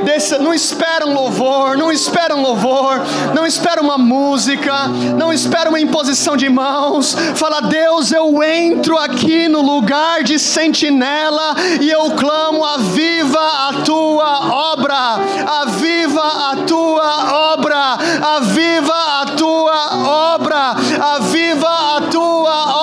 [0.04, 3.02] Desse, não espera um louvor, não espera um louvor,
[3.34, 7.16] não espera uma música, não espera uma imposição de mãos.
[7.34, 14.72] Fala, Deus, eu entro aqui no lugar de sentinela e eu clamo: aviva a tua
[14.72, 15.18] obra,
[15.62, 17.98] aviva a tua obra,
[18.36, 20.76] aviva a tua obra,
[21.16, 22.36] aviva a tua
[22.74, 22.75] obra,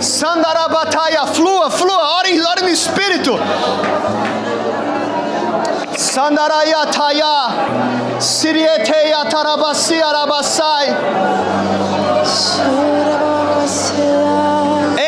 [0.00, 3.38] Sandarabataya, flua, flua, ore, ore no Espírito.
[5.96, 10.96] Sandarayataya, Sirieteya Tarabasi Arabasai.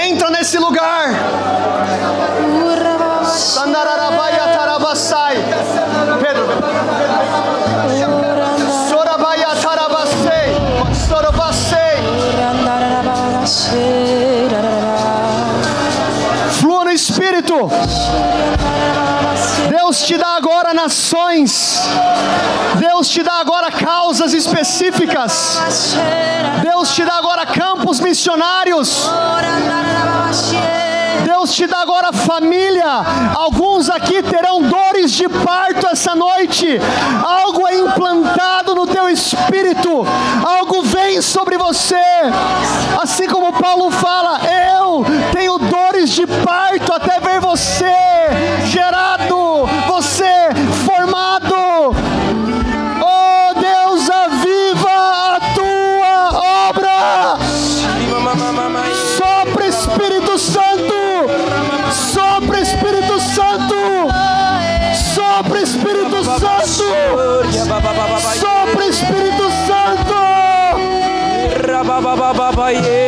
[0.07, 1.15] Entra nesse lugar.
[3.25, 4.34] Sandarabaya
[17.55, 17.71] Espírito.
[19.69, 21.81] Deus te dá agora nações.
[22.79, 25.59] Deus te dá agora causas específicas.
[26.63, 29.09] Deus te dá agora campos missionários.
[31.25, 32.85] Deus te dá agora família.
[33.37, 36.81] Alguns aqui terão dores de parto essa noite.
[37.25, 40.05] Algo é implantado no teu espírito.
[40.45, 41.97] Algo vem sobre você.
[43.03, 45.54] Assim como Paulo fala, eu tenho
[46.11, 47.91] de parto até ver você
[48.67, 50.51] gerado, você
[50.85, 51.97] formado.
[53.01, 57.39] Oh Deus, aviva a tua obra.
[59.17, 60.95] Sopra Espírito Santo.
[62.13, 63.75] Sopra Espírito Santo.
[65.15, 66.85] Sopra Espírito Santo.
[68.41, 69.85] Sopra Espírito Santo.
[72.75, 73.04] Flua,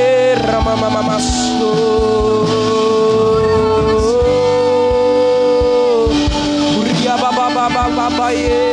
[8.10, 8.65] flua,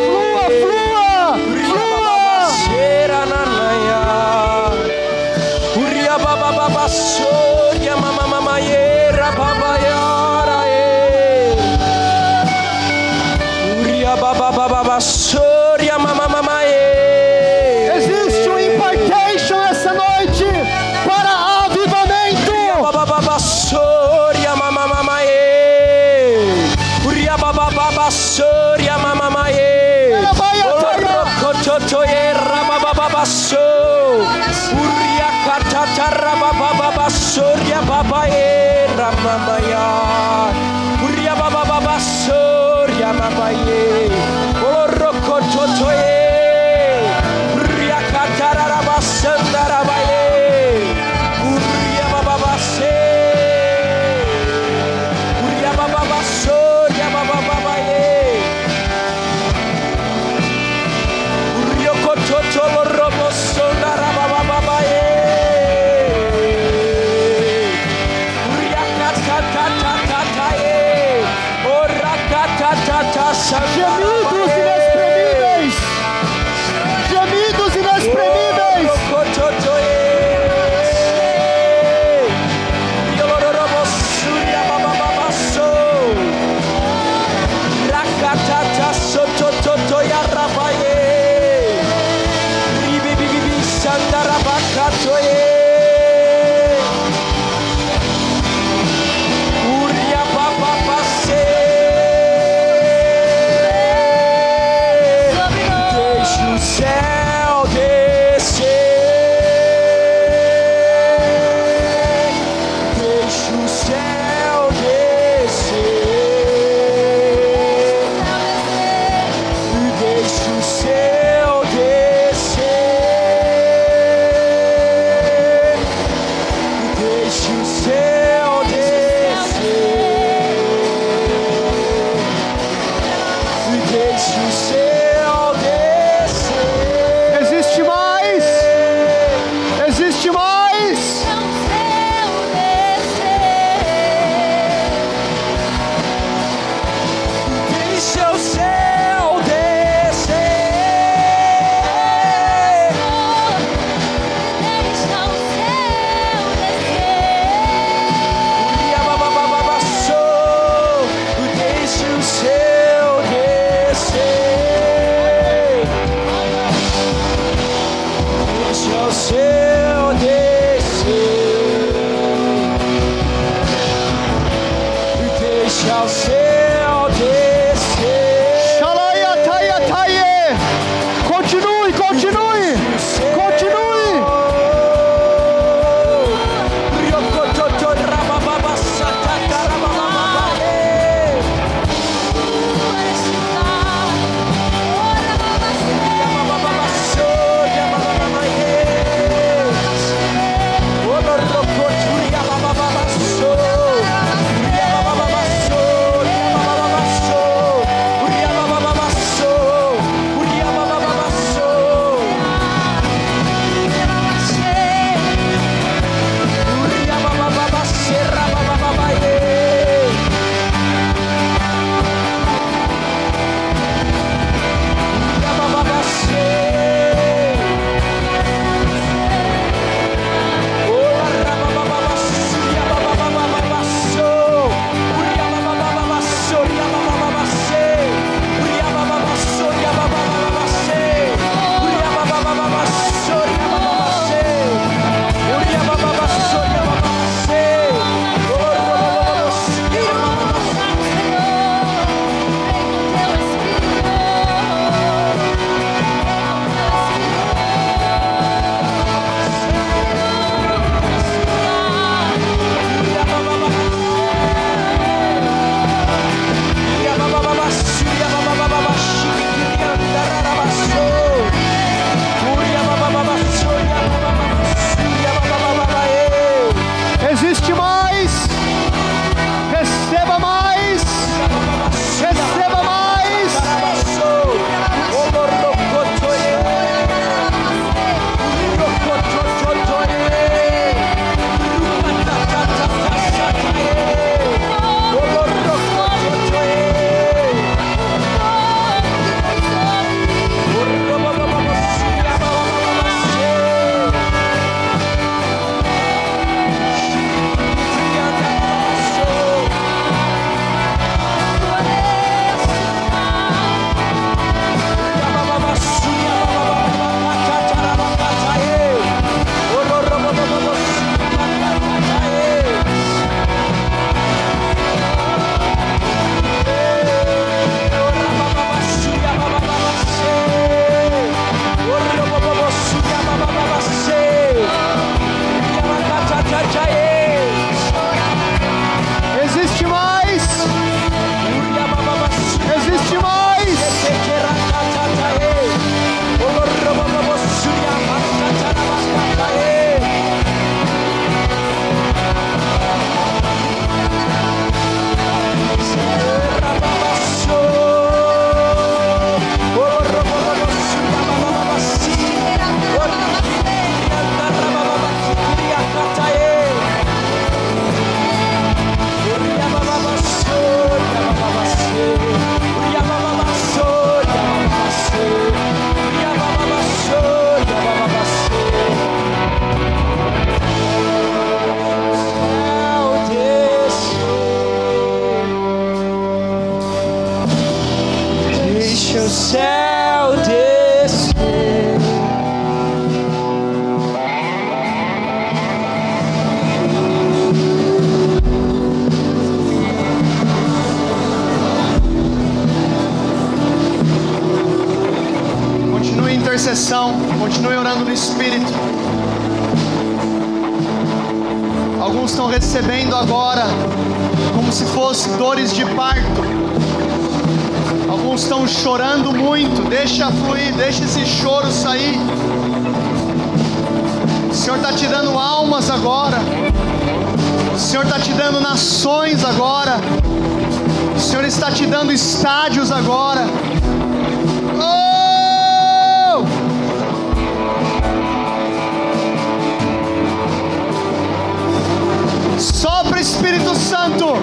[443.94, 444.40] Santo.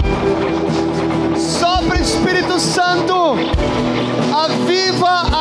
[1.37, 3.35] Sopra Espírito Santo.
[4.33, 5.40] Aviva a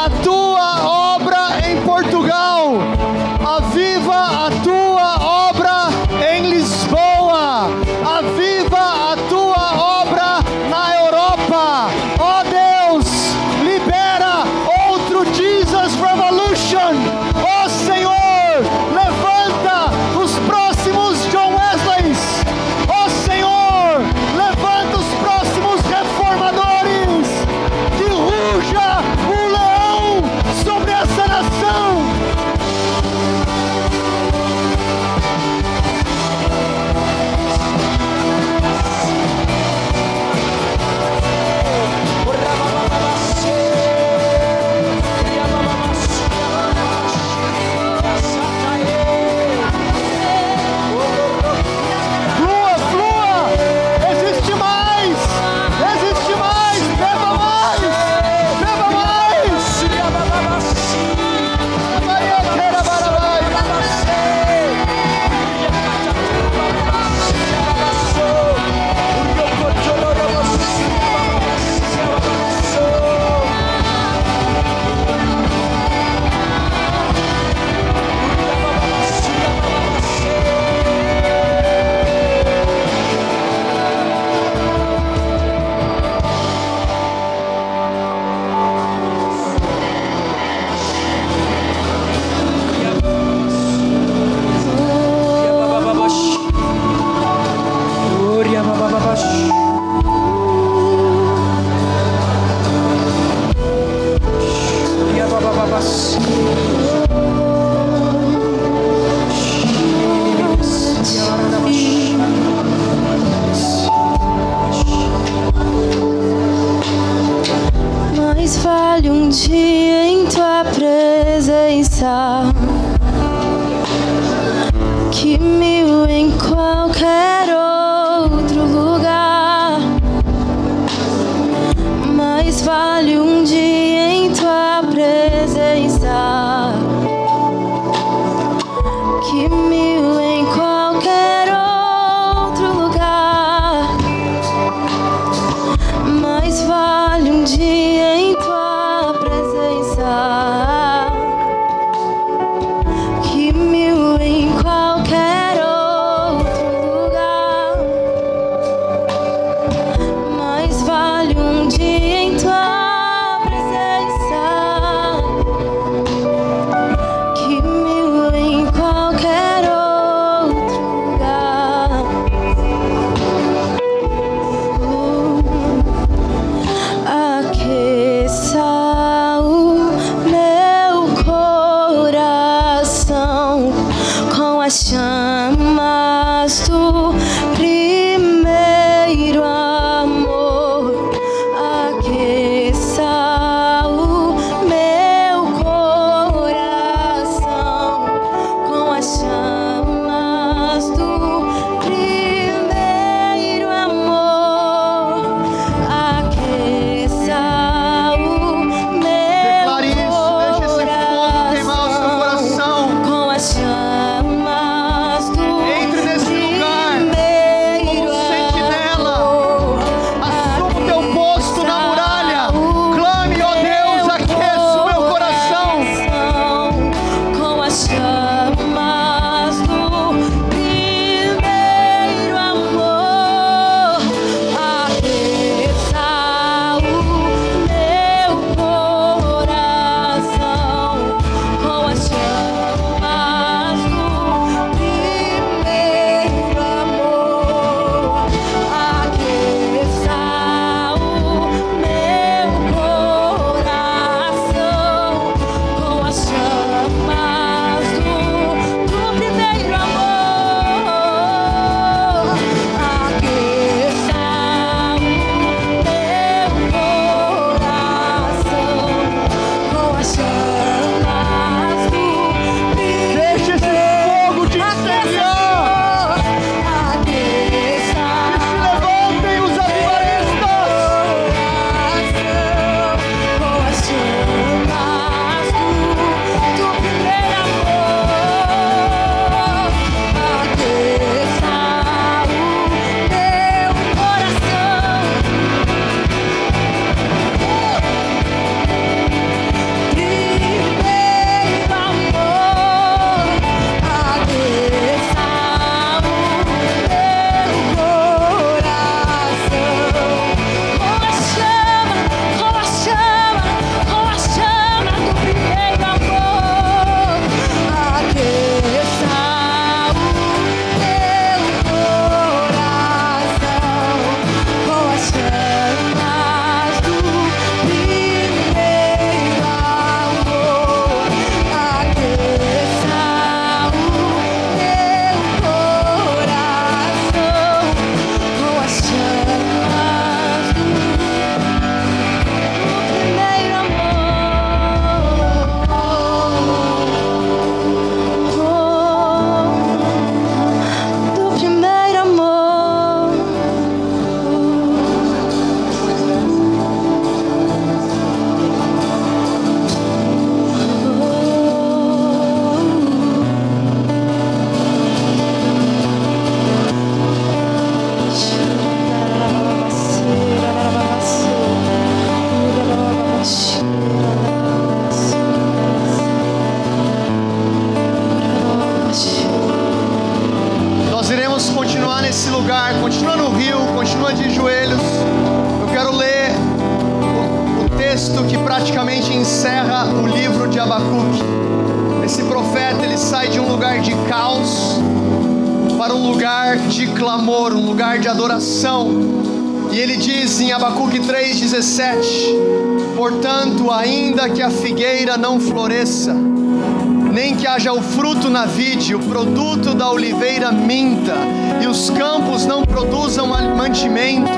[408.96, 411.16] o produto da oliveira minta,
[411.62, 414.32] e os campos não produzam mantimento,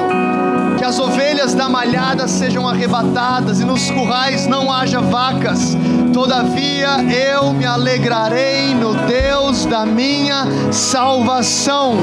[0.77, 5.77] que as ovelhas da malhada sejam arrebatadas e nos currais não haja vacas.
[6.11, 11.95] Todavia eu me alegrarei no Deus da minha salvação.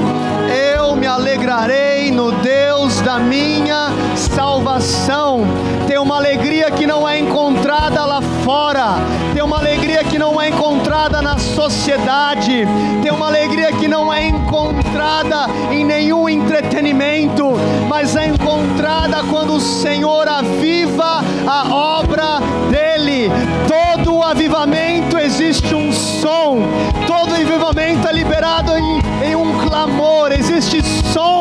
[0.76, 5.40] Eu me alegrarei no Deus da minha salvação.
[5.86, 8.96] Tem uma alegria que não é encontrada lá fora.
[9.48, 12.66] Uma alegria que não é encontrada na sociedade.
[13.02, 17.52] Tem uma alegria que não é encontrada em nenhum entretenimento,
[17.88, 23.30] mas é encontrada quando o Senhor aviva a obra dele.
[23.66, 26.58] Todo avivamento existe um som.
[27.06, 30.30] Todo avivamento é liberado em, em um clamor.
[30.30, 31.37] Existe som,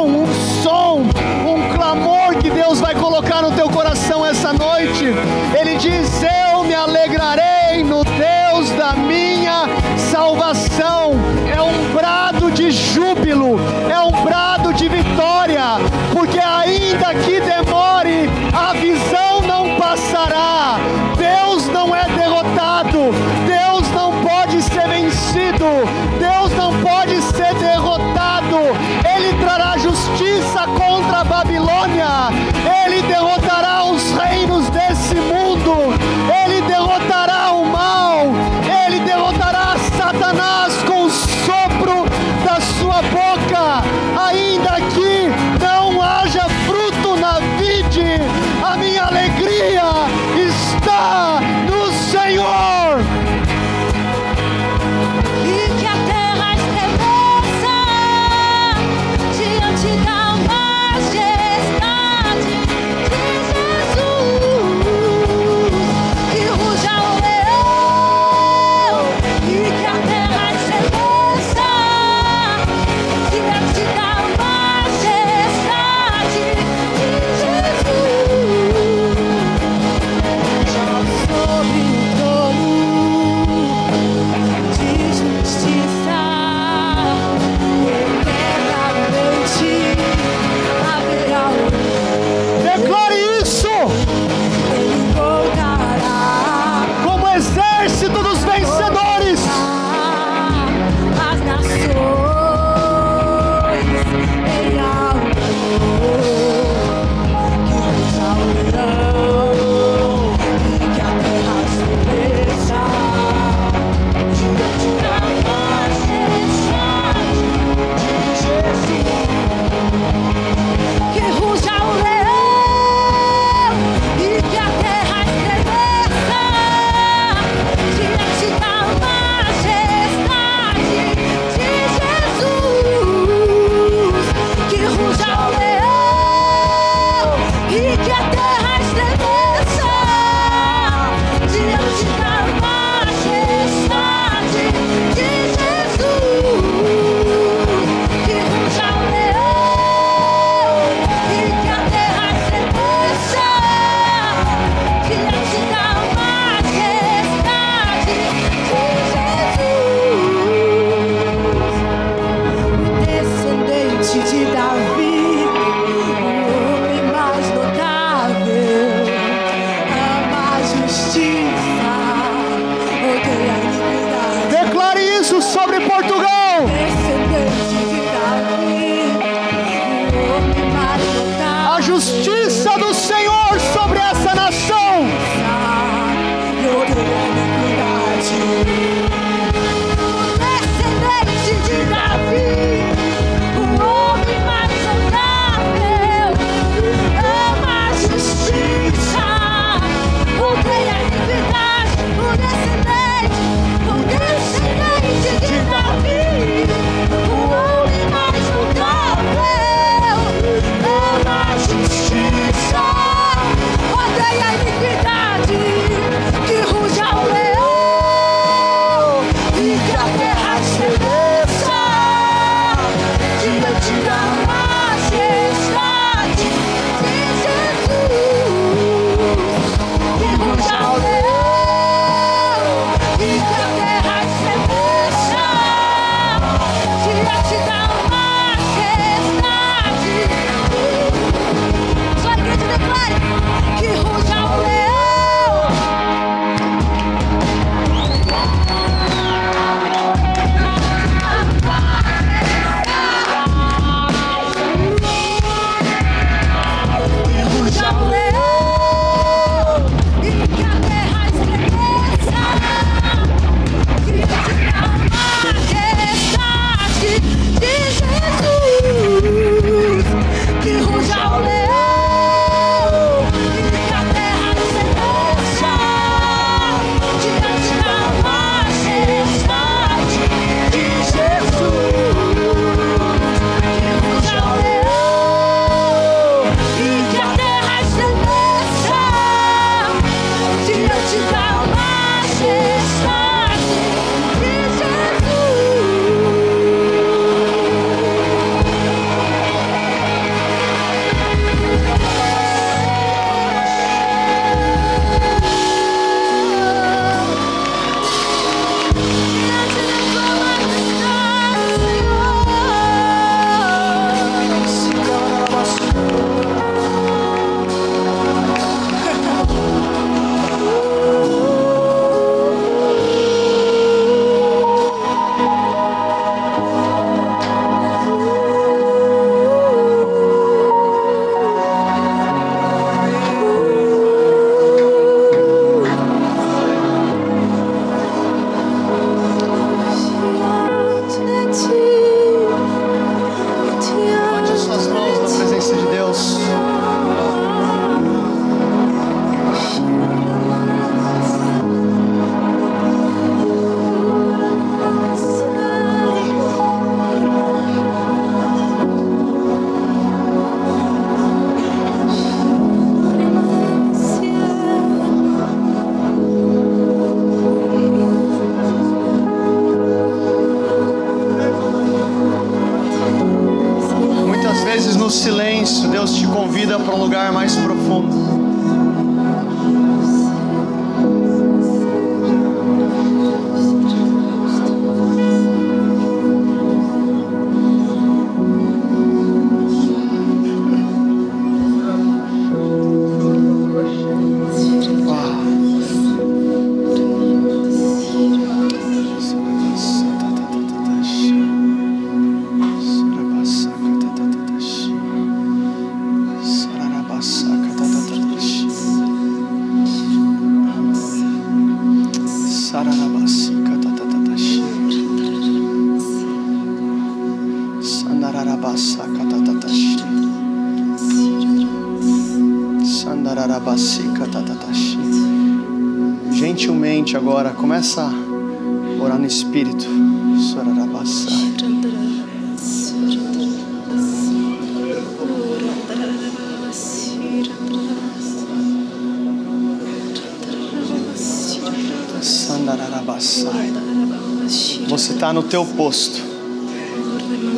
[445.50, 446.22] teu posto.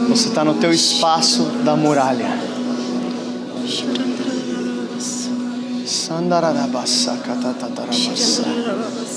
[0.09, 2.39] Você está no teu espaço da muralha.
[5.85, 8.43] Sandararabassa katatatarabassa.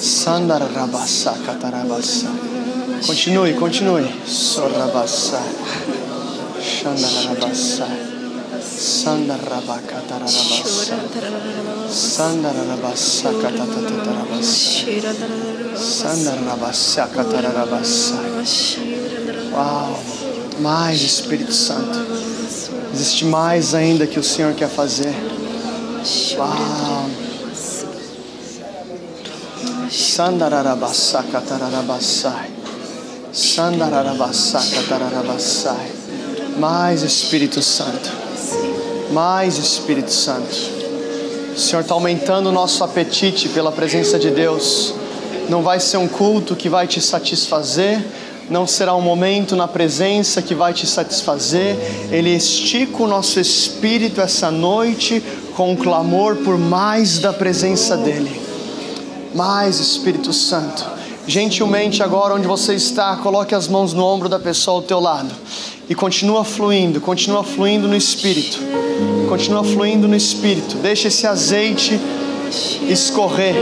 [0.01, 2.29] Sandararabassa katarabassa.
[3.07, 4.05] Continue, continue.
[4.27, 5.41] Sorrabassa.
[6.61, 7.87] Shandararabassa.
[8.63, 10.97] Sandarabakatarabassa.
[11.91, 15.52] Sandarabassa katarabassa.
[19.53, 19.99] Uau!
[20.61, 21.99] Mais Espírito Santo.
[22.93, 25.15] Existe mais ainda que o Senhor quer fazer.
[26.39, 27.11] Uau!
[29.91, 31.23] Sandararabassa
[34.79, 35.93] katararabassai.
[36.59, 38.11] Mais Espírito Santo.
[39.11, 40.55] Mais Espírito Santo.
[41.55, 44.95] O Senhor está aumentando o nosso apetite pela presença de Deus.
[45.53, 48.03] Não vai ser um culto que vai te satisfazer,
[48.49, 51.77] não será um momento na presença que vai te satisfazer.
[52.11, 55.23] Ele estica o nosso espírito essa noite
[55.55, 58.41] com um clamor por mais da presença dEle.
[59.35, 60.87] Mais Espírito Santo.
[61.27, 65.35] Gentilmente, agora onde você está, coloque as mãos no ombro da pessoa ao teu lado
[65.87, 68.59] e continua fluindo, continua fluindo no Espírito.
[69.29, 70.77] Continua fluindo no Espírito.
[70.77, 72.01] Deixa esse azeite
[72.89, 73.55] escorrer.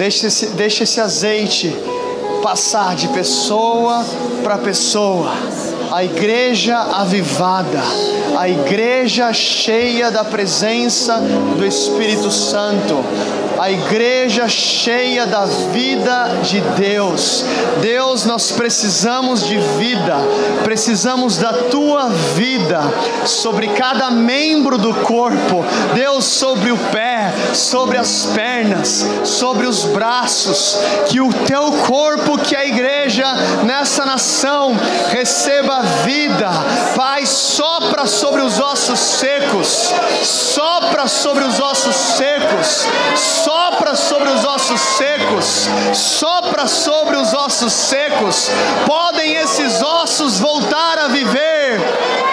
[0.00, 1.76] Deixa esse, deixa esse azeite
[2.42, 4.02] passar de pessoa
[4.42, 5.30] para pessoa.
[5.92, 7.82] A igreja avivada,
[8.34, 11.20] a igreja cheia da presença
[11.58, 12.94] do Espírito Santo,
[13.60, 17.44] a igreja cheia da vida de Deus.
[17.82, 20.16] Deus, nós precisamos de vida,
[20.64, 22.80] precisamos da tua vida
[23.26, 25.62] sobre cada membro do corpo.
[25.94, 30.78] Deus, sobre o pé, sobre as pernas, sobre os braços,
[31.10, 33.26] que o teu corpo, que a igreja
[33.66, 34.74] nessa nação,
[35.10, 36.48] receba vida.
[36.96, 39.92] Pai, sopra sobre os ossos secos,
[40.22, 43.49] sopra sobre os ossos secos, sopra
[43.96, 48.50] sobre os ossos secos, sopra sobre os ossos secos.
[48.86, 51.80] Podem esses ossos voltar a viver?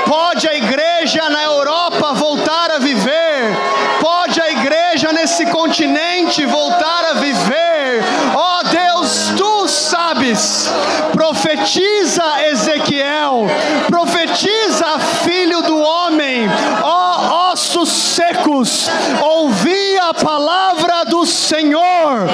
[0.05, 3.55] Pode a igreja na Europa voltar a viver?
[3.99, 8.03] Pode a igreja nesse continente voltar a viver?
[8.35, 10.69] Ó oh, Deus, tu sabes.
[11.11, 13.47] Profetiza Ezequiel,
[13.87, 16.47] profetiza filho do homem,
[16.83, 18.89] ó oh, ossos secos,
[19.21, 19.66] ouvi
[20.09, 22.27] a palavra do Senhor.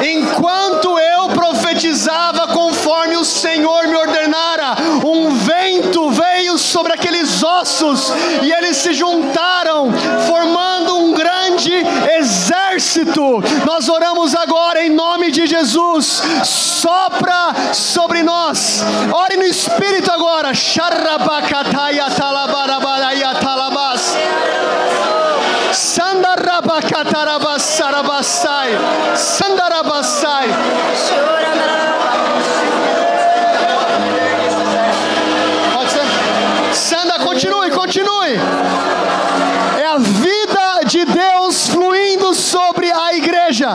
[0.00, 8.52] Enquanto eu profetizava conforme o Senhor me ordenara, um vento veio sobre aqueles ossos e
[8.52, 9.92] eles se juntaram,
[10.26, 11.72] formando um grande
[12.18, 13.42] exército.
[13.64, 16.22] Nós oramos agora em nome de Jesus.
[16.44, 18.84] Sopra sobre nós.
[19.12, 20.54] Ore no Espírito agora.
[20.54, 23.34] Sharabakataya talabarabaraya
[27.58, 28.70] sarabasai.
[29.16, 30.48] Sandarabasai.
[35.72, 36.74] Pode ser?
[36.74, 38.36] Sanda, continue, continue.
[39.78, 43.68] É a vida de Deus fluindo sobre a igreja.